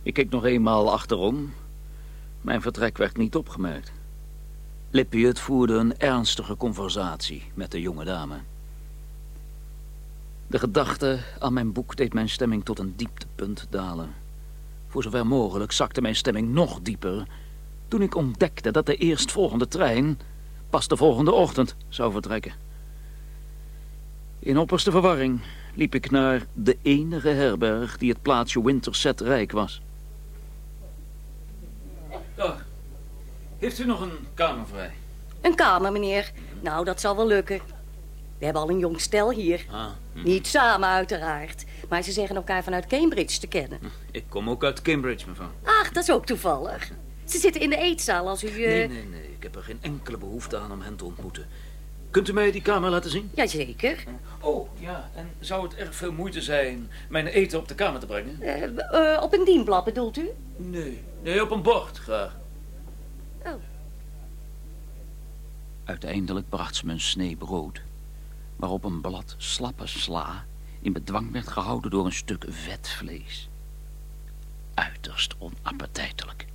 Ik 0.03 0.15
keek 0.15 0.31
nog 0.31 0.45
eenmaal 0.45 0.93
achterom. 0.93 1.53
Mijn 2.41 2.63
vertrek 2.63 2.99
werd 2.99 3.17
niet 3.17 3.37
opgemerkt. 3.37 3.93
Lippiut 4.91 5.39
voerde 5.39 5.75
een 5.75 5.99
ernstige 5.99 6.57
conversatie 6.57 7.51
met 7.55 7.71
de 7.71 7.81
jonge 7.81 8.05
dame. 8.05 8.37
De 10.47 10.59
gedachte 10.59 11.19
aan 11.39 11.53
mijn 11.53 11.73
boek 11.73 11.97
deed 11.97 12.13
mijn 12.13 12.29
stemming 12.29 12.65
tot 12.65 12.79
een 12.79 12.93
dieptepunt 12.97 13.67
dalen. 13.71 14.15
Voor 14.89 15.03
zover 15.03 15.27
mogelijk 15.27 15.73
zakte 15.73 16.01
mijn 16.01 16.17
stemming 16.17 16.49
nog 16.49 16.81
dieper... 16.83 17.27
toen 17.89 18.03
ik 18.03 18.15
ontdekte 18.15 18.71
dat 18.71 18.87
de 18.87 18.97
eerstvolgende 18.97 19.69
trein... 19.69 20.19
pas 20.71 20.89
de 20.89 20.97
volgende 20.97 21.33
ochtend 21.33 21.77
zou 21.89 22.13
vertrekken. 22.13 22.53
In 24.39 24.59
opperste 24.59 24.91
verwarring 24.91 25.41
liep 25.75 25.95
ik 25.95 26.11
naar 26.11 26.47
de 26.53 26.77
enige 26.83 27.29
herberg... 27.29 27.99
die 27.99 28.11
het 28.11 28.23
plaatsje 28.23 28.63
Winterset 28.65 29.21
rijk 29.21 29.53
was. 29.53 29.83
Dag. 32.35 32.65
Heeft 33.59 33.79
u 33.79 33.87
nog 33.87 34.01
een 34.01 34.27
kamer 34.35 34.67
vrij? 34.67 34.93
Een 35.41 35.55
kamer, 35.55 35.93
meneer. 35.93 36.33
Nou, 36.61 36.85
dat 36.85 37.01
zal 37.01 37.17
wel 37.17 37.27
lukken. 37.27 37.61
We 38.39 38.45
hebben 38.45 38.63
al 38.63 38.71
een 38.71 38.79
jong 38.79 39.01
stel 39.01 39.31
hier. 39.31 39.67
Ah, 39.71 39.87
Niet 40.25 40.47
samen, 40.47 40.89
uiteraard. 40.89 41.65
Maar 41.89 42.03
ze 42.03 42.13
zeggen 42.13 42.37
elkaar 42.37 42.63
vanuit 42.63 42.87
Cambridge 42.87 43.39
te 43.41 43.47
kennen. 43.47 43.79
ik 44.11 44.25
kom 44.29 44.51
ook 44.51 44.65
uit 44.65 44.83
Cambridge, 44.83 45.29
mevrouw. 45.29 45.51
Ach, 45.65 45.91
dat 45.93 46.03
is 46.03 46.11
ook 46.11 46.27
toevallig. 46.27 46.91
Ze 47.25 47.39
zitten 47.39 47.61
in 47.61 47.71
de 47.71 47.77
eetzaal 47.77 48.29
als 48.29 48.45
u... 48.45 48.49
eh, 48.49 48.55
Nee, 48.55 48.89
nee, 48.89 49.05
nee. 49.05 49.23
Ik 49.37 49.43
heb 49.43 49.57
er 49.57 49.63
geen 49.63 49.79
enkele 49.81 50.17
behoefte 50.19 50.59
aan 50.59 50.73
om 50.73 50.81
hen 50.81 50.97
te 50.97 51.05
ontmoeten. 51.05 51.47
Kunt 52.11 52.29
u 52.29 52.33
mij 52.33 52.51
die 52.51 52.63
kamer 52.63 52.91
laten 52.91 53.11
zien? 53.11 53.31
Jazeker. 53.35 54.05
Oh, 54.41 54.69
ja. 54.79 55.11
En 55.15 55.31
zou 55.41 55.63
het 55.63 55.75
erg 55.75 55.95
veel 55.95 56.13
moeite 56.13 56.43
zijn 56.43 56.91
mijn 57.09 57.27
eten 57.27 57.59
op 57.59 57.69
de 57.69 57.75
kamer 57.75 58.01
te 58.01 58.07
brengen? 58.07 58.43
Eh, 58.43 59.15
eh, 59.15 59.23
op 59.23 59.33
een 59.33 59.45
dienblad 59.45 59.85
bedoelt 59.85 60.17
u? 60.17 60.31
Nee. 60.57 61.03
Nee, 61.23 61.43
op 61.43 61.51
een 61.51 61.63
bord, 61.63 61.99
graag. 61.99 62.37
Oh. 63.45 63.53
Uiteindelijk 65.85 66.49
bracht 66.49 66.77
ze 66.77 66.87
me 66.87 66.93
een 66.93 67.01
snee 67.01 67.37
brood... 67.37 67.81
waarop 68.57 68.85
een 68.85 69.01
blad 69.01 69.35
slappe 69.39 69.87
sla 69.87 70.45
in 70.81 70.93
bedwang 70.93 71.33
werd 71.33 71.49
gehouden 71.49 71.91
door 71.91 72.05
een 72.05 72.13
stuk 72.13 72.45
vet 72.49 72.89
vlees. 72.89 73.49
Uiterst 74.75 75.35
onappetijtelijk. 75.39 76.47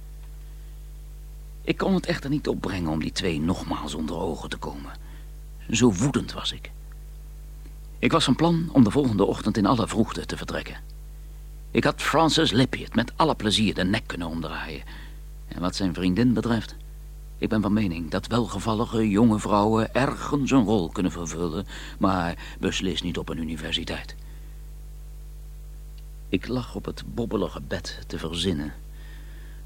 Ik 1.61 1.77
kon 1.77 1.93
het 1.93 2.05
echter 2.05 2.29
niet 2.29 2.47
opbrengen 2.47 2.91
om 2.91 2.99
die 2.99 3.11
twee 3.11 3.39
nogmaals 3.39 3.93
onder 3.93 4.15
ogen 4.15 4.49
te 4.49 4.57
komen. 4.57 5.04
Zo 5.69 5.93
woedend 5.93 6.33
was 6.33 6.51
ik. 6.51 6.71
Ik 7.99 8.11
was 8.11 8.23
van 8.23 8.35
plan 8.35 8.69
om 8.71 8.83
de 8.83 8.91
volgende 8.91 9.25
ochtend 9.25 9.57
in 9.57 9.65
alle 9.65 9.87
vroegte 9.87 10.25
te 10.25 10.37
vertrekken. 10.37 10.77
Ik 11.71 11.83
had 11.83 12.01
Francis 12.01 12.51
Lippiet 12.51 12.95
met 12.95 13.13
alle 13.15 13.35
plezier 13.35 13.73
de 13.73 13.83
nek 13.83 14.07
kunnen 14.07 14.27
omdraaien. 14.27 14.83
En 15.47 15.61
wat 15.61 15.75
zijn 15.75 15.93
vriendin 15.93 16.33
betreft... 16.33 16.75
Ik 17.37 17.49
ben 17.49 17.61
van 17.61 17.73
mening 17.73 18.11
dat 18.11 18.27
welgevallige 18.27 19.09
jonge 19.09 19.39
vrouwen 19.39 19.93
ergens 19.93 20.51
een 20.51 20.63
rol 20.63 20.89
kunnen 20.89 21.11
vervullen... 21.11 21.65
maar 21.99 22.55
beslist 22.59 23.03
niet 23.03 23.17
op 23.17 23.29
een 23.29 23.37
universiteit. 23.37 24.15
Ik 26.29 26.47
lag 26.47 26.75
op 26.75 26.85
het 26.85 27.03
bobbelige 27.05 27.61
bed 27.61 27.99
te 28.07 28.17
verzinnen... 28.17 28.73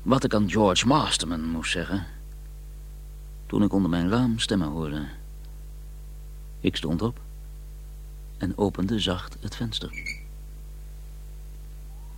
wat 0.01 0.23
ik 0.23 0.33
aan 0.33 0.49
George 0.49 0.87
Masterman 0.87 1.49
moest 1.49 1.71
zeggen... 1.71 2.05
toen 3.45 3.63
ik 3.63 3.73
onder 3.73 3.89
mijn 3.89 4.09
raam 4.09 4.39
stemmen 4.39 4.67
hoorde. 4.67 5.07
Ik 6.59 6.75
stond 6.75 7.01
op 7.01 7.19
en 8.37 8.57
opende 8.57 8.99
zacht 8.99 9.37
het 9.39 9.55
venster. 9.55 9.91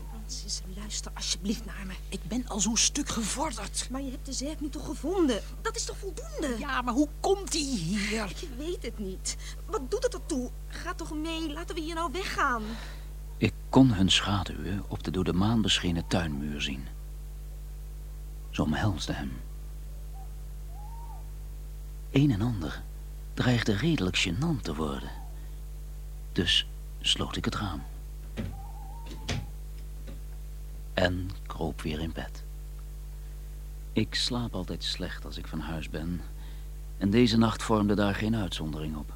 Francis, 0.09 0.61
luister 0.75 1.11
alsjeblieft 1.13 1.65
naar 1.65 1.85
me. 1.85 1.93
Ik 2.09 2.19
ben 2.23 2.47
al 2.47 2.59
zo'n 2.59 2.77
stuk 2.77 3.09
gevorderd. 3.09 3.87
Maar 3.91 4.01
je 4.01 4.11
hebt 4.11 4.25
de 4.25 4.33
zerk 4.33 4.61
nu 4.61 4.69
toch 4.69 4.85
gevonden? 4.85 5.41
Dat 5.61 5.75
is 5.75 5.85
toch 5.85 5.97
voldoende? 5.97 6.55
Ja, 6.59 6.81
maar 6.81 6.93
hoe 6.93 7.07
komt 7.19 7.53
hij 7.53 7.61
hier? 7.61 8.27
Je 8.39 8.47
weet 8.57 8.83
het 8.83 8.99
niet. 8.99 9.37
Wat 9.65 9.91
doet 9.91 10.03
het 10.03 10.13
ertoe? 10.13 10.49
Ga 10.67 10.93
toch 10.93 11.13
mee, 11.13 11.53
laten 11.53 11.75
we 11.75 11.81
hier 11.81 11.95
nou 11.95 12.11
weggaan. 12.11 12.63
Ik 13.37 13.53
kon 13.69 13.93
hun 13.93 14.11
schaduwen 14.11 14.83
op 14.87 15.03
de 15.03 15.11
door 15.11 15.23
de 15.23 15.33
maan 15.33 15.61
beschenen 15.61 16.07
tuinmuur 16.07 16.61
zien. 16.61 16.87
Ze 18.49 18.63
omhelsde 18.63 19.13
hem. 19.13 19.31
Een 22.11 22.31
en 22.31 22.41
ander 22.41 22.83
dreigde 23.33 23.75
redelijk 23.75 24.17
gênant 24.17 24.61
te 24.61 24.75
worden. 24.75 25.09
Dus 26.31 26.67
sloot 26.99 27.35
ik 27.35 27.45
het 27.45 27.55
raam. 27.55 27.83
En 30.93 31.29
kroop 31.47 31.81
weer 31.81 31.99
in 31.99 32.11
bed. 32.11 32.43
Ik 33.93 34.15
slaap 34.15 34.53
altijd 34.53 34.83
slecht 34.83 35.25
als 35.25 35.37
ik 35.37 35.47
van 35.47 35.59
huis 35.59 35.89
ben. 35.89 36.21
En 36.97 37.09
deze 37.09 37.37
nacht 37.37 37.63
vormde 37.63 37.93
daar 37.93 38.15
geen 38.15 38.35
uitzondering 38.35 38.95
op. 38.95 39.13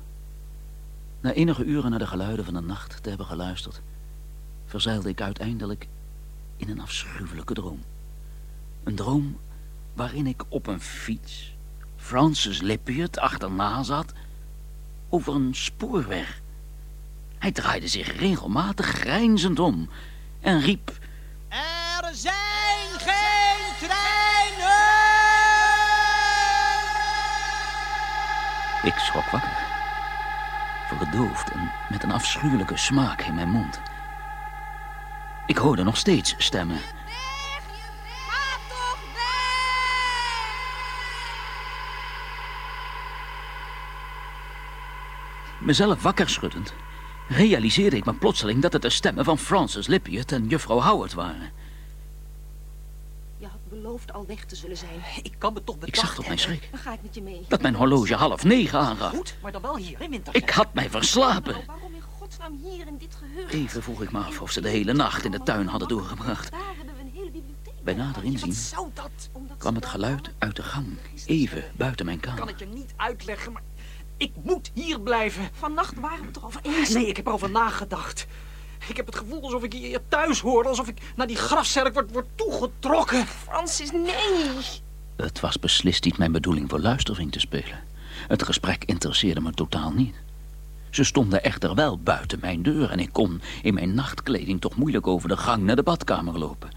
Na 1.20 1.32
enige 1.32 1.64
uren 1.64 1.90
naar 1.90 2.00
de 2.00 2.08
geluiden 2.08 2.46
van 2.46 2.54
de 2.54 2.62
nacht 2.62 3.04
te 3.04 3.10
hebben 3.10 3.28
geluisterd... 3.28 3.82
verzeilde 4.66 5.10
ik 5.10 5.22
uiteindelijk 5.22 5.88
in 6.58 6.70
een 6.70 6.82
afschuwelijke 6.82 7.54
droom. 7.54 7.84
Een 8.84 8.96
droom 8.96 9.38
waarin 9.94 10.28
ik 10.28 10.44
op 10.48 10.68
een 10.68 10.82
fiets 10.82 11.55
Francis 12.06 12.62
Lippiot 12.62 13.20
achterna 13.20 13.84
zat 13.84 14.14
over 15.10 15.36
een 15.36 15.56
spoorweg. 15.56 16.42
Hij 17.38 17.52
draaide 17.52 17.88
zich 17.88 18.18
regelmatig 18.18 18.86
grijnzend 18.86 19.60
om 19.60 19.90
en 20.42 20.62
riep... 20.62 20.92
Er 21.50 22.10
zijn 22.14 22.90
geen 22.98 23.88
treinen! 23.88 24.04
Ik 28.84 28.98
schrok 28.98 29.30
wakker. 29.30 29.64
Verdoofd 30.88 31.52
en 31.52 31.72
met 31.90 32.04
een 32.04 32.12
afschuwelijke 32.12 32.78
smaak 32.78 33.22
in 33.22 33.36
mijn 33.36 33.50
mond. 33.50 33.80
Ik 35.46 35.58
hoorde 35.58 35.84
nog 35.84 35.98
steeds 35.98 36.36
stemmen. 36.38 36.80
Mezelf 45.62 46.02
wakker 46.02 46.30
schuddend, 46.30 46.74
realiseerde 47.28 47.96
ik 47.96 48.06
me 48.06 48.14
plotseling 48.14 48.62
dat 48.62 48.74
het 48.74 48.82
de 48.82 48.90
stemmen 48.90 49.26
van 49.26 49.38
Francis 49.38 49.88
Lippiot 49.88 50.32
en 50.32 50.48
juffrouw 50.48 50.82
Howard 50.82 51.14
waren. 51.14 51.52
Je 53.38 53.46
had 53.46 53.60
beloofd 53.70 54.14
al 54.14 54.26
weg 54.28 54.46
te 54.46 54.56
zullen 54.56 54.78
zijn. 54.78 55.00
Ik 55.24 55.36
kan 55.38 55.54
me 55.54 55.64
toch 55.64 55.76
Ik 55.76 55.82
bedacht 55.82 56.00
zag 56.00 56.16
tot 56.16 56.26
mijn 56.26 56.40
schrik 56.40 56.68
Dan 56.72 56.80
ga 56.80 56.94
ik 56.94 57.00
met 57.02 57.16
je 57.16 57.22
mee. 57.22 57.46
dat 57.48 57.62
mijn 57.62 57.76
horloge 57.76 58.16
half 58.16 58.44
negen 58.44 58.80
aangaf. 58.80 59.10
Goed, 59.16 59.36
maar 59.42 59.52
dan 59.52 59.62
wel 59.62 59.78
hier 59.78 60.02
in 60.02 60.10
winter. 60.10 60.36
Ik 60.36 60.50
had 60.50 60.74
mij 60.74 60.90
verslapen. 60.90 61.54
Nou, 61.54 61.66
waarom 61.66 61.94
in 61.94 62.02
godsnaam 62.18 62.60
hier 62.64 62.88
in 62.88 62.98
dit 62.98 63.16
geheugen? 63.16 63.60
Even 63.60 63.84
vroeg 63.84 64.02
ik 64.02 64.12
me 64.12 64.20
af 64.20 64.42
of 64.42 64.52
ze 64.52 64.62
de 64.62 64.70
hele 64.70 64.94
nacht 64.94 65.26
in 65.26 65.32
de 65.32 65.44
tuin 65.44 65.68
hadden 65.68 65.88
doorgebracht. 65.88 66.52
Daar 66.52 66.62
hebben 66.78 66.96
we 66.96 67.02
een 67.02 67.12
hele 67.14 67.32
bibliotheek. 67.32 67.84
Bij 67.84 67.94
nader 67.94 68.24
inzien 68.24 68.50
Wat 68.50 68.58
zou 68.58 68.90
dat? 68.94 69.30
Omdat 69.32 69.58
kwam 69.58 69.76
het 69.76 69.86
geluid 69.86 70.30
uit 70.38 70.56
de 70.56 70.64
gang, 70.64 70.98
even 71.26 71.64
buiten 71.78 72.06
mijn 72.06 72.20
Kan 72.20 72.36
kamer. 72.36 72.50
ik 72.50 72.60
je 72.60 72.66
niet 72.66 72.94
uitleggen, 72.96 73.52
maar 73.52 73.62
ik 74.18 74.32
moet 74.44 74.72
hier 74.74 75.00
blijven. 75.00 75.50
Vannacht 75.54 76.00
waren 76.00 76.20
we 76.20 76.28
het 76.28 76.38
erover 76.38 76.62
eens. 76.64 76.90
Nee, 76.90 77.08
ik 77.08 77.16
heb 77.16 77.28
erover 77.28 77.52
nagedacht. 77.52 78.28
Ik 78.88 78.96
heb 78.96 79.06
het 79.06 79.16
gevoel 79.16 79.42
alsof 79.42 79.64
ik 79.64 79.74
hier 79.74 80.02
thuis 80.08 80.40
hoor. 80.40 80.68
Alsof 80.68 80.88
ik 80.88 81.02
naar 81.16 81.28
die 81.28 81.36
grafzerk 81.36 81.94
word, 81.94 82.12
word 82.12 82.28
toegetrokken. 82.36 83.26
Francis, 83.28 83.92
nee. 83.92 84.50
Het 85.16 85.40
was 85.40 85.60
beslist 85.60 86.04
niet 86.04 86.18
mijn 86.18 86.32
bedoeling 86.32 86.70
voor 86.70 86.80
luisterving 86.80 87.32
te 87.32 87.40
spelen. 87.40 87.84
Het 88.28 88.44
gesprek 88.44 88.84
interesseerde 88.86 89.42
me 89.42 89.52
totaal 89.52 89.92
niet. 89.92 90.16
Ze 90.90 91.04
stonden 91.04 91.44
echter 91.44 91.76
wel 91.76 92.00
buiten 92.00 92.40
mijn 92.42 92.64
deur 92.64 92.92
en 92.92 93.00
ik 93.00 93.10
kon 93.12 93.42
in 93.62 93.74
mijn 93.74 93.94
nachtkleding 93.94 94.62
toch 94.62 94.76
moeilijk 94.76 95.08
over 95.08 95.30
de 95.30 95.38
gang 95.38 95.64
naar 95.64 95.76
de 95.76 95.84
badkamer 95.84 96.38
lopen. 96.38 96.70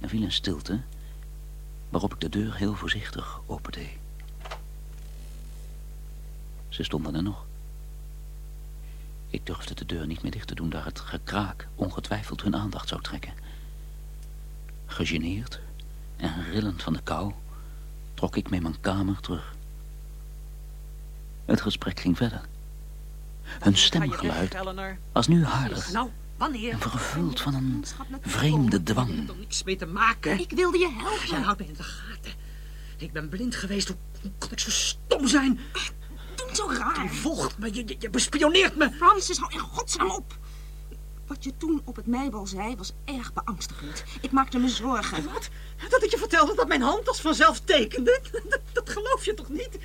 Er 0.00 0.08
viel 0.08 0.22
een 0.22 0.32
stilte, 0.32 0.80
waarop 1.88 2.12
ik 2.14 2.20
de 2.20 2.28
deur 2.28 2.56
heel 2.56 2.74
voorzichtig 2.74 3.40
opende. 3.46 3.80
Ze 6.74 6.82
stonden 6.82 7.14
er 7.14 7.22
nog. 7.22 7.44
Ik 9.28 9.46
durfde 9.46 9.74
de 9.74 9.86
deur 9.86 10.06
niet 10.06 10.22
meer 10.22 10.30
dicht 10.30 10.46
te 10.48 10.54
doen, 10.54 10.70
daar 10.70 10.84
het 10.84 11.00
gekraak 11.00 11.68
ongetwijfeld 11.74 12.42
hun 12.42 12.56
aandacht 12.56 12.88
zou 12.88 13.02
trekken. 13.02 13.32
Gegeneerd 14.86 15.60
en 16.16 16.44
rillend 16.50 16.82
van 16.82 16.92
de 16.92 17.02
kou 17.02 17.32
trok 18.14 18.36
ik 18.36 18.50
me 18.50 18.56
in 18.56 18.62
mijn 18.62 18.80
kamer 18.80 19.20
terug. 19.20 19.54
Het 21.44 21.60
gesprek 21.60 22.00
ging 22.00 22.16
verder. 22.16 22.40
Hun 23.42 23.76
stemgeluid 23.76 24.56
was 25.12 25.28
nu 25.28 25.44
harder 25.44 25.88
Nou, 25.92 26.10
wanneer? 26.36 26.72
en 26.72 26.80
vervuld 26.80 27.40
van 27.40 27.54
een 27.54 27.84
vreemde 28.20 28.66
Ik 28.66 28.72
heb 28.72 28.84
dwang. 28.84 29.28
er 29.28 29.36
niks 29.36 29.62
mee 29.62 29.76
te 29.76 29.86
maken. 29.86 30.38
Ik 30.40 30.50
wilde 30.50 30.78
je 30.78 30.90
helpen. 30.92 31.28
Jij 31.28 31.40
houdt 31.40 31.60
me 31.60 31.66
in 31.66 31.74
de 31.74 31.82
gaten. 31.82 32.32
Ik 32.96 33.12
ben 33.12 33.28
blind 33.28 33.54
geweest. 33.54 33.88
Hoe 33.88 34.30
kon 34.38 34.50
ik 34.50 34.58
zo 34.58 34.70
stom 34.70 35.26
zijn? 35.28 35.60
Zo 36.56 36.72
Je 36.72 36.78
raar. 36.78 37.08
volgt 37.08 37.58
me, 37.58 37.74
je, 37.74 37.82
je, 37.86 37.96
je 37.98 38.10
bespioneert 38.10 38.76
me. 38.76 38.90
Francis, 38.90 39.38
hou 39.38 39.52
in 39.52 39.58
godsnaam 39.58 40.10
op. 40.10 40.38
Wat 41.26 41.44
je 41.44 41.56
toen 41.56 41.82
op 41.84 41.96
het 41.96 42.06
meibal 42.06 42.46
zei 42.46 42.76
was 42.76 42.92
erg 43.04 43.32
beangstigend. 43.32 44.04
Ik 44.20 44.30
maakte 44.30 44.58
me 44.58 44.68
zorgen. 44.68 45.24
Wat? 45.24 45.48
Dat 45.88 46.02
ik 46.02 46.10
je 46.10 46.18
vertelde 46.18 46.54
dat 46.54 46.68
mijn 46.68 46.82
hand 46.82 47.08
als 47.08 47.20
vanzelf 47.20 47.60
tekende? 47.60 48.20
Dat, 48.48 48.60
dat 48.72 48.90
geloof 48.90 49.24
je 49.24 49.34
toch 49.34 49.48
niet? 49.48 49.78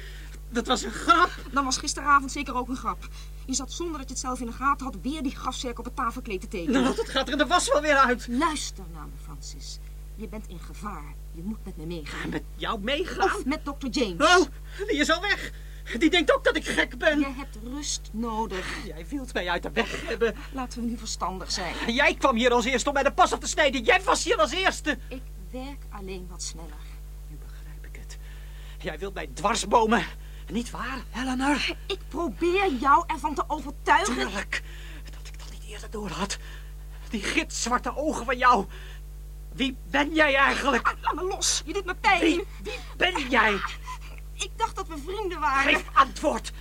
Dat 0.49 0.67
was 0.67 0.83
een 0.83 0.91
grap. 0.91 1.29
Dan 1.51 1.65
was 1.65 1.77
gisteravond 1.77 2.31
zeker 2.31 2.55
ook 2.55 2.67
een 2.69 2.75
grap. 2.75 3.07
Je 3.45 3.53
zat 3.53 3.71
zonder 3.71 3.97
dat 3.97 4.07
je 4.07 4.13
het 4.13 4.23
zelf 4.23 4.39
in 4.39 4.45
de 4.45 4.51
gaten 4.51 4.85
had 4.85 4.95
weer 5.01 5.23
die 5.23 5.35
grafzerk 5.35 5.79
op 5.79 5.85
het 5.85 5.95
tafelkleed 5.95 6.41
te 6.41 6.47
tekenen. 6.47 6.81
Nou, 6.81 6.95
dat 6.95 7.09
gaat 7.09 7.25
er 7.27 7.31
in 7.31 7.37
de 7.37 7.45
was 7.45 7.69
wel 7.71 7.81
weer 7.81 7.95
uit. 7.97 8.27
Luister 8.29 8.83
naar 8.93 9.05
me, 9.05 9.23
Francis. 9.23 9.79
Je 10.15 10.27
bent 10.27 10.47
in 10.47 10.59
gevaar. 10.59 11.15
Je 11.31 11.41
moet 11.43 11.65
met 11.65 11.77
me 11.77 11.85
meegaan. 11.85 12.29
Met 12.29 12.43
jou 12.55 12.79
meegaan? 12.79 13.23
Of 13.23 13.45
met 13.45 13.65
Dr. 13.65 13.87
James. 13.87 14.37
Oh, 14.37 14.45
die 14.87 14.97
is 14.97 15.11
al 15.11 15.21
weg. 15.21 15.51
Die 15.97 16.09
denkt 16.09 16.35
ook 16.35 16.43
dat 16.43 16.55
ik 16.55 16.65
gek 16.65 16.97
ben. 16.97 17.19
Je 17.19 17.33
hebt 17.37 17.57
rust 17.63 18.09
nodig. 18.11 18.85
Jij 18.85 19.05
wilt 19.09 19.33
mij 19.33 19.49
uit 19.49 19.63
de 19.63 19.71
weg 19.71 20.07
hebben. 20.07 20.35
Laten 20.51 20.81
we 20.81 20.87
nu 20.87 20.97
verstandig 20.97 21.51
zijn. 21.51 21.73
Jij 21.87 22.13
kwam 22.13 22.35
hier 22.35 22.51
als 22.51 22.65
eerste 22.65 22.87
om 22.87 22.93
mij 22.93 23.03
de 23.03 23.11
pas 23.11 23.33
af 23.33 23.39
te 23.39 23.47
snijden. 23.47 23.83
Jij 23.83 24.01
was 24.03 24.23
hier 24.23 24.37
als 24.37 24.51
eerste. 24.51 24.97
Ik 25.07 25.21
werk 25.51 25.83
alleen 25.89 26.27
wat 26.29 26.43
sneller. 26.43 26.69
Nu 27.27 27.37
begrijp 27.37 27.85
ik 27.85 28.01
het. 28.01 28.17
Jij 28.77 28.99
wilt 28.99 29.13
mij 29.13 29.29
dwarsbomen. 29.33 30.05
Niet 30.51 30.71
waar, 30.71 31.03
Eleanor? 31.15 31.75
Ik 31.87 31.99
probeer 32.07 32.71
jou 32.79 33.03
ervan 33.07 33.35
te 33.35 33.43
overtuigen. 33.47 34.15
Tuurlijk. 34.15 34.63
Dat 35.03 35.27
ik 35.27 35.39
dat 35.39 35.51
niet 35.51 35.63
eerder 35.71 35.89
door 35.91 36.09
had. 36.09 36.37
Die 37.09 37.23
gitzwarte 37.23 37.95
ogen 37.95 38.25
van 38.25 38.37
jou. 38.37 38.65
Wie 39.53 39.77
ben 39.89 40.13
jij 40.13 40.35
eigenlijk? 40.35 40.87
Ah, 40.87 40.93
laat 41.01 41.15
me 41.15 41.23
los. 41.23 41.61
Je 41.65 41.73
doet 41.73 41.85
me 41.85 41.95
pijn. 41.95 42.19
Wie, 42.19 42.43
wie 42.63 42.79
ben 42.97 43.29
jij? 43.29 43.59
Ik 44.39 44.51
dacht 44.55 44.75
dat 44.75 44.87
we 44.87 44.95
vrienden 45.05 45.39
waren. 45.39 45.73
Geef 45.73 45.83
antwoord. 45.93 46.51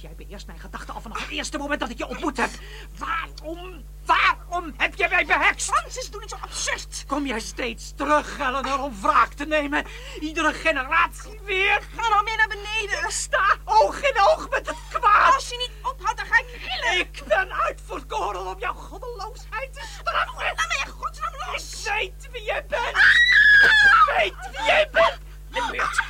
Jij 0.00 0.14
beheerst 0.16 0.46
mijn 0.46 0.58
gedachten 0.58 0.94
al 0.94 1.00
vanaf 1.00 1.20
het 1.20 1.28
eerste 1.30 1.58
moment 1.58 1.80
dat 1.80 1.90
ik 1.90 1.98
je 1.98 2.06
ontmoet 2.06 2.36
heb. 2.36 2.50
Waarom, 2.98 3.84
waarom 4.04 4.74
heb 4.76 4.94
je 4.94 5.06
mij 5.10 5.26
behekst? 5.26 5.70
Francis, 5.70 6.10
doe 6.10 6.20
niet 6.20 6.30
zo 6.30 6.36
absurd. 6.40 7.04
Kom 7.06 7.26
jij 7.26 7.40
steeds 7.40 7.92
terug, 7.96 8.38
Eleanor, 8.38 8.78
om 8.82 9.00
wraak 9.00 9.32
te 9.32 9.44
nemen? 9.44 9.84
Iedere 10.20 10.52
generatie 10.52 11.40
weer? 11.44 11.80
Ga 11.96 12.08
nou 12.08 12.24
mee 12.24 12.36
naar 12.36 12.48
beneden. 12.48 13.12
Sta 13.12 13.56
oog 13.64 14.02
in 14.02 14.20
oog 14.20 14.48
met 14.50 14.66
het 14.66 14.76
kwaad. 14.92 15.34
Als 15.34 15.48
je 15.48 15.56
niet 15.56 15.92
ophoudt, 15.92 16.16
dan 16.18 16.26
ga 16.26 16.38
ik 16.38 16.60
gillen. 16.60 16.98
Ik 17.00 17.22
ben 17.26 17.52
uitverkoren 17.52 18.46
om 18.46 18.58
jouw 18.58 18.74
goddeloosheid 18.74 19.74
te 19.74 19.82
straffen. 19.98 20.34
Laat 20.44 20.68
me 20.68 20.82
in 20.84 20.90
godsnaam 20.92 21.34
Ik 21.34 21.46
los. 21.52 21.82
weet 21.84 22.28
wie 22.32 22.42
jij 22.42 22.66
bent. 22.66 22.96
Ik 23.62 24.12
weet 24.16 24.34
wie 24.50 24.64
jij 24.66 24.88
bent. 24.92 25.18
Lippiot, 25.50 26.00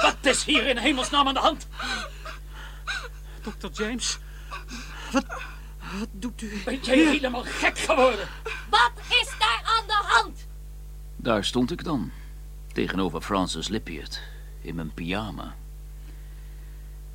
wat 0.00 0.16
hier 0.68 0.76
in 0.76 0.82
hemelsnaam 0.82 1.26
aan 1.28 1.34
de 1.34 1.40
hand? 1.40 1.66
Dr. 3.40 3.82
James, 3.82 4.18
wat, 5.12 5.24
wat 5.98 6.08
doet 6.10 6.42
u? 6.42 6.62
Ben 6.64 6.80
jij 6.80 6.96
helemaal 6.96 7.44
gek 7.44 7.78
geworden? 7.78 8.28
Wat 8.70 8.92
is 9.08 9.34
daar 9.38 9.62
aan 9.64 9.86
de 9.86 10.02
hand? 10.02 10.46
Daar 11.16 11.44
stond 11.44 11.70
ik 11.70 11.84
dan, 11.84 12.10
tegenover 12.72 13.20
Francis 13.20 13.68
Lippiot, 13.68 14.20
in 14.60 14.74
mijn 14.74 14.94
pyjama. 14.94 15.54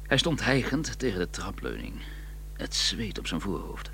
Hij 0.08 0.18
stond 0.18 0.44
hijgend 0.44 1.00
tegen 1.00 1.20
de 1.20 1.30
trapleuning, 1.30 2.02
het 2.54 2.76
zweet 2.76 3.20
op 3.20 3.28
zijn 3.28 3.42
voorhoofd. 3.42 3.90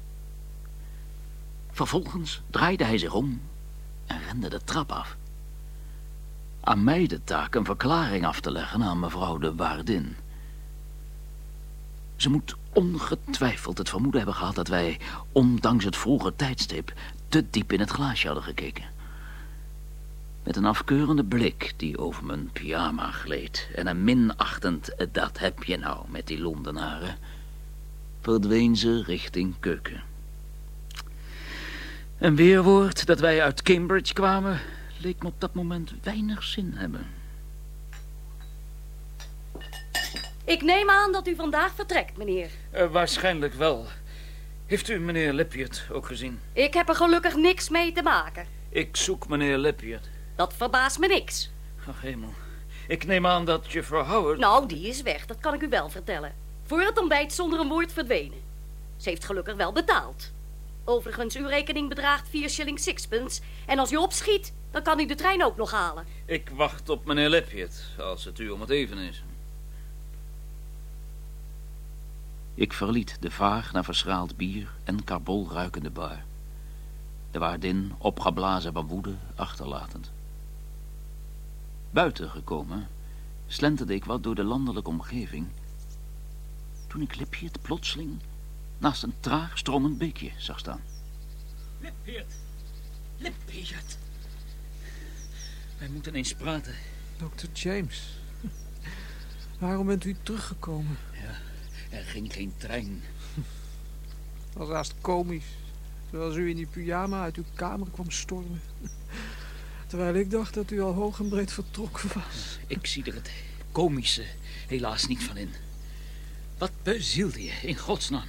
Vervolgens 1.71 2.41
draaide 2.49 2.83
hij 2.83 2.97
zich 2.97 3.13
om 3.13 3.41
en 4.05 4.23
rende 4.23 4.49
de 4.49 4.63
trap 4.63 4.91
af. 4.91 5.17
Aan 6.61 6.83
mij 6.83 7.07
de 7.07 7.23
taak 7.23 7.55
een 7.55 7.65
verklaring 7.65 8.25
af 8.25 8.39
te 8.39 8.51
leggen 8.51 8.83
aan 8.83 8.99
mevrouw 8.99 9.37
de 9.37 9.55
waardin. 9.55 10.15
Ze 12.15 12.29
moet 12.29 12.55
ongetwijfeld 12.73 13.77
het 13.77 13.89
vermoeden 13.89 14.19
hebben 14.19 14.37
gehad 14.37 14.55
dat 14.55 14.67
wij, 14.67 14.99
ondanks 15.31 15.85
het 15.85 15.97
vroege 15.97 16.35
tijdstip, 16.35 16.93
te 17.27 17.49
diep 17.49 17.71
in 17.71 17.79
het 17.79 17.89
glaasje 17.89 18.25
hadden 18.25 18.43
gekeken. 18.43 18.83
Met 20.43 20.55
een 20.55 20.65
afkeurende 20.65 21.23
blik 21.23 21.73
die 21.77 21.97
over 21.97 22.25
mijn 22.25 22.51
pyjama 22.51 23.11
gleed 23.11 23.69
en 23.75 23.87
een 23.87 24.03
minachtend 24.03 24.95
"Eh, 24.95 25.07
dat 25.11 25.39
heb 25.39 25.63
je 25.63 25.77
nou 25.77 26.05
met 26.09 26.27
die 26.27 26.39
Londenaren, 26.39 27.17
verdween 28.21 28.75
ze 28.75 29.03
richting 29.03 29.55
keuken. 29.59 30.03
Een 32.17 32.35
weerwoord 32.35 33.05
dat 33.05 33.19
wij 33.19 33.43
uit 33.43 33.61
Cambridge 33.61 34.13
kwamen 34.13 34.59
leek 34.99 35.21
me 35.21 35.27
op 35.27 35.41
dat 35.41 35.53
moment 35.53 35.93
weinig 36.03 36.43
zin 36.43 36.73
hebben. 36.75 37.07
Ik 40.43 40.61
neem 40.61 40.89
aan 40.89 41.11
dat 41.11 41.27
u 41.27 41.35
vandaag 41.35 41.73
vertrekt, 41.75 42.17
meneer. 42.17 42.49
Eh, 42.71 42.91
waarschijnlijk 42.91 43.53
wel. 43.53 43.85
Heeft 44.65 44.89
u 44.89 44.99
meneer 44.99 45.33
Lippiot 45.33 45.83
ook 45.91 46.05
gezien? 46.05 46.39
Ik 46.53 46.73
heb 46.73 46.89
er 46.89 46.95
gelukkig 46.95 47.35
niks 47.35 47.69
mee 47.69 47.91
te 47.91 48.01
maken. 48.01 48.45
Ik 48.69 48.95
zoek 48.95 49.27
meneer 49.27 49.57
Lippiot. 49.57 50.09
Dat 50.35 50.53
verbaast 50.53 50.99
me 50.99 51.07
niks. 51.07 51.49
Ach, 51.87 52.01
hemel. 52.01 52.33
Ik 52.87 53.05
neem 53.05 53.25
aan 53.25 53.45
dat 53.45 53.71
juffrouw 53.71 54.03
Howard... 54.03 54.39
Nou, 54.39 54.67
die 54.67 54.87
is 54.87 55.01
weg, 55.01 55.25
dat 55.25 55.39
kan 55.39 55.53
ik 55.53 55.61
u 55.61 55.69
wel 55.69 55.89
vertellen. 55.89 56.33
Voor 56.63 56.81
het 56.81 56.99
ontbijt 56.99 57.33
zonder 57.33 57.59
een 57.59 57.67
woord 57.67 57.93
verdwenen. 57.93 58.41
Ze 58.97 59.09
heeft 59.09 59.25
gelukkig 59.25 59.55
wel 59.55 59.71
betaald. 59.71 60.31
Overigens, 60.83 61.35
uw 61.35 61.47
rekening 61.47 61.89
bedraagt 61.89 62.29
4 62.29 62.49
shilling 62.49 62.79
sixpence. 62.79 63.41
En 63.65 63.79
als 63.79 63.91
u 63.91 63.95
opschiet, 63.95 64.53
Dan 64.71 64.83
kan 64.83 64.97
hij 64.97 65.07
de 65.07 65.15
trein 65.15 65.43
ook 65.43 65.57
nog 65.57 65.71
halen. 65.71 66.05
Ik 66.25 66.49
wacht 66.49 66.89
op 66.89 67.05
meneer 67.05 67.29
Lippiet, 67.29 67.85
als 67.99 68.23
het 68.23 68.39
u 68.39 68.49
om 68.49 68.61
het 68.61 68.69
even 68.69 68.97
is. 68.97 69.23
Ik 72.53 72.73
verliet 72.73 73.17
de 73.19 73.31
vaag 73.31 73.73
naar 73.73 73.83
verschraald 73.83 74.37
bier 74.37 74.71
en 74.83 75.03
karbol 75.03 75.51
ruikende 75.51 75.89
bar. 75.89 76.23
De 77.31 77.39
waardin, 77.39 77.93
opgeblazen 77.97 78.73
van 78.73 78.87
woede, 78.87 79.15
achterlatend. 79.35 80.11
Buiten 81.89 82.29
gekomen, 82.29 82.87
slenterde 83.47 83.93
ik 83.93 84.05
wat 84.05 84.23
door 84.23 84.35
de 84.35 84.43
landelijke 84.43 84.89
omgeving... 84.89 85.47
toen 86.87 87.01
ik 87.01 87.15
Lippiet 87.15 87.61
plotseling 87.61 88.19
naast 88.77 89.03
een 89.03 89.15
traag 89.19 89.57
stromend 89.57 89.97
beekje 89.97 90.31
zag 90.37 90.59
staan. 90.59 90.81
Lippiet! 91.79 92.39
Lippiet! 93.17 93.97
Wij 95.79 95.87
moeten 95.89 96.15
eens 96.15 96.33
praten. 96.33 96.75
Dr. 97.17 97.47
James, 97.53 98.19
waarom 99.59 99.85
bent 99.85 100.05
u 100.05 100.15
teruggekomen? 100.23 100.97
Ja, 101.13 101.37
er 101.97 102.03
ging 102.03 102.33
geen 102.33 102.53
trein. 102.57 103.01
Dat 104.53 104.67
was 104.67 104.69
haast 104.69 104.93
komisch. 105.01 105.45
Zoals 106.11 106.35
u 106.35 106.49
in 106.49 106.55
die 106.55 106.67
pyjama 106.67 107.21
uit 107.21 107.35
uw 107.35 107.43
kamer 107.53 107.87
kwam 107.91 108.11
stormen. 108.11 108.61
Terwijl 109.87 110.15
ik 110.15 110.31
dacht 110.31 110.53
dat 110.53 110.71
u 110.71 110.81
al 110.81 110.93
hoog 110.93 111.19
en 111.19 111.29
breed 111.29 111.51
vertrokken 111.51 112.09
was. 112.13 112.59
Ik 112.67 112.85
zie 112.85 113.03
er 113.03 113.13
het 113.13 113.31
komische 113.71 114.25
helaas 114.67 115.07
niet 115.07 115.23
van 115.23 115.37
in. 115.37 115.49
Wat 116.57 116.71
bezielde 116.83 117.43
je, 117.43 117.51
in 117.61 117.77
godsnaam? 117.77 118.27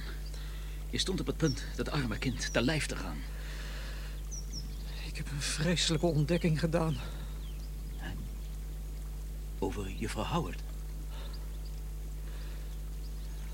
Je 0.89 0.97
stond 0.97 1.19
op 1.19 1.27
het 1.27 1.37
punt 1.37 1.63
dat 1.75 1.89
arme 1.89 2.17
kind 2.17 2.53
te 2.53 2.61
lijf 2.61 2.85
te 2.85 2.95
gaan. 2.95 3.17
Ik 5.07 5.17
heb 5.17 5.31
een 5.31 5.41
vreselijke 5.41 6.05
ontdekking 6.05 6.59
gedaan. 6.59 6.97
Over 9.63 9.91
juffrouw 9.97 10.23
Howard? 10.23 10.59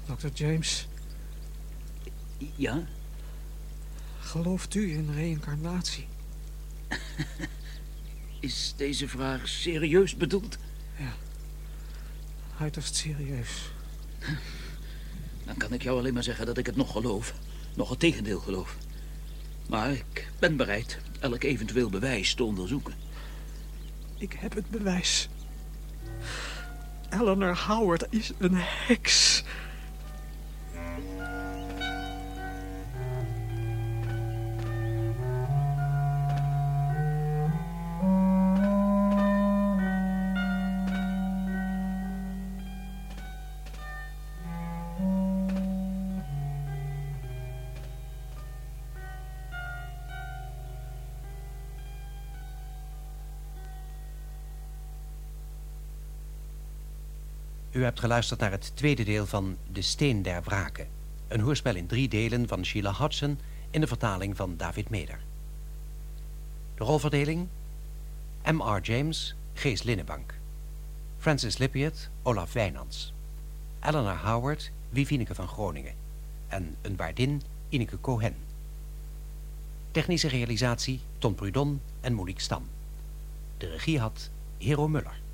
Dr. 0.06 0.28
James, 0.34 0.88
Ja? 2.56 2.88
gelooft 4.20 4.76
u 4.76 4.91
in 4.91 5.13
reïncarnatie? 5.13 6.08
Is 8.39 8.74
deze 8.78 9.08
vraag 9.08 9.48
serieus 9.48 10.15
bedoeld? 10.15 10.58
Uiterst 12.60 12.96
serieus. 12.96 13.72
Dan 15.46 15.58
kan 15.58 15.74
ik 15.74 15.84
jou 15.84 15.98
alleen 15.98 16.13
maar 16.13 16.24
zeggen 16.24 16.46
dat 16.46 16.58
ik 16.58 16.65
het 16.65 16.76
nog 16.76 16.91
geloof. 16.91 17.34
Nog 17.76 17.89
het 17.89 18.00
tegendeel 18.00 18.39
geloof. 18.39 18.78
Maar 19.70 19.91
ik 19.91 20.28
ben 20.39 20.56
bereid 20.58 21.00
elk 21.20 21.43
eventueel 21.43 21.89
bewijs 21.89 22.34
te 22.34 22.43
onderzoeken. 22.43 22.93
Ik 24.17 24.34
heb 24.34 24.54
het 24.54 24.70
bewijs. 24.70 25.30
Eleanor 27.10 27.56
Howard 27.56 28.06
is 28.10 28.32
een 28.38 28.56
heks. 28.56 29.43
U 57.78 57.84
hebt 57.84 58.00
geluisterd 58.00 58.40
naar 58.40 58.52
het 58.52 58.72
tweede 58.74 59.04
deel 59.04 59.26
van 59.26 59.58
De 59.72 59.82
Steen 59.82 60.22
der 60.22 60.44
Wraken. 60.44 60.88
Een 61.28 61.40
hoorspel 61.40 61.76
in 61.76 61.88
drie 61.88 62.08
delen 62.08 62.48
van 62.48 62.66
Sheila 62.66 62.94
Hudson 62.94 63.40
in 63.70 63.82
de 63.82 63.88
vertaling 63.88 64.36
van 64.36 64.58
David 64.58 64.90
Meder. 64.90 65.20
De 66.76 66.84
rolverdeling? 66.84 67.48
M.R. 68.44 68.82
James, 68.82 69.36
Gees 69.54 69.84
Linnenbank. 69.84 70.34
Francis 71.18 71.58
Lippiet, 71.58 72.10
Olaf 72.22 72.54
Wijnands. 72.54 73.13
Eleanor 73.80 74.18
Howard, 74.18 74.72
Wivineke 74.90 75.36
van 75.36 75.48
Groningen. 75.48 75.94
En 76.48 76.76
een 76.82 76.96
waardin, 76.96 77.42
Ineke 77.70 78.02
Cohen. 78.02 78.36
Technische 79.92 80.28
realisatie, 80.28 81.00
Ton 81.18 81.36
Prudon 81.36 81.82
en 82.02 82.13
Monique 82.13 82.42
Stam. 82.42 82.68
De 83.58 83.70
regie 83.70 84.00
had 84.00 84.30
Hero 84.58 84.88
Muller. 84.88 85.26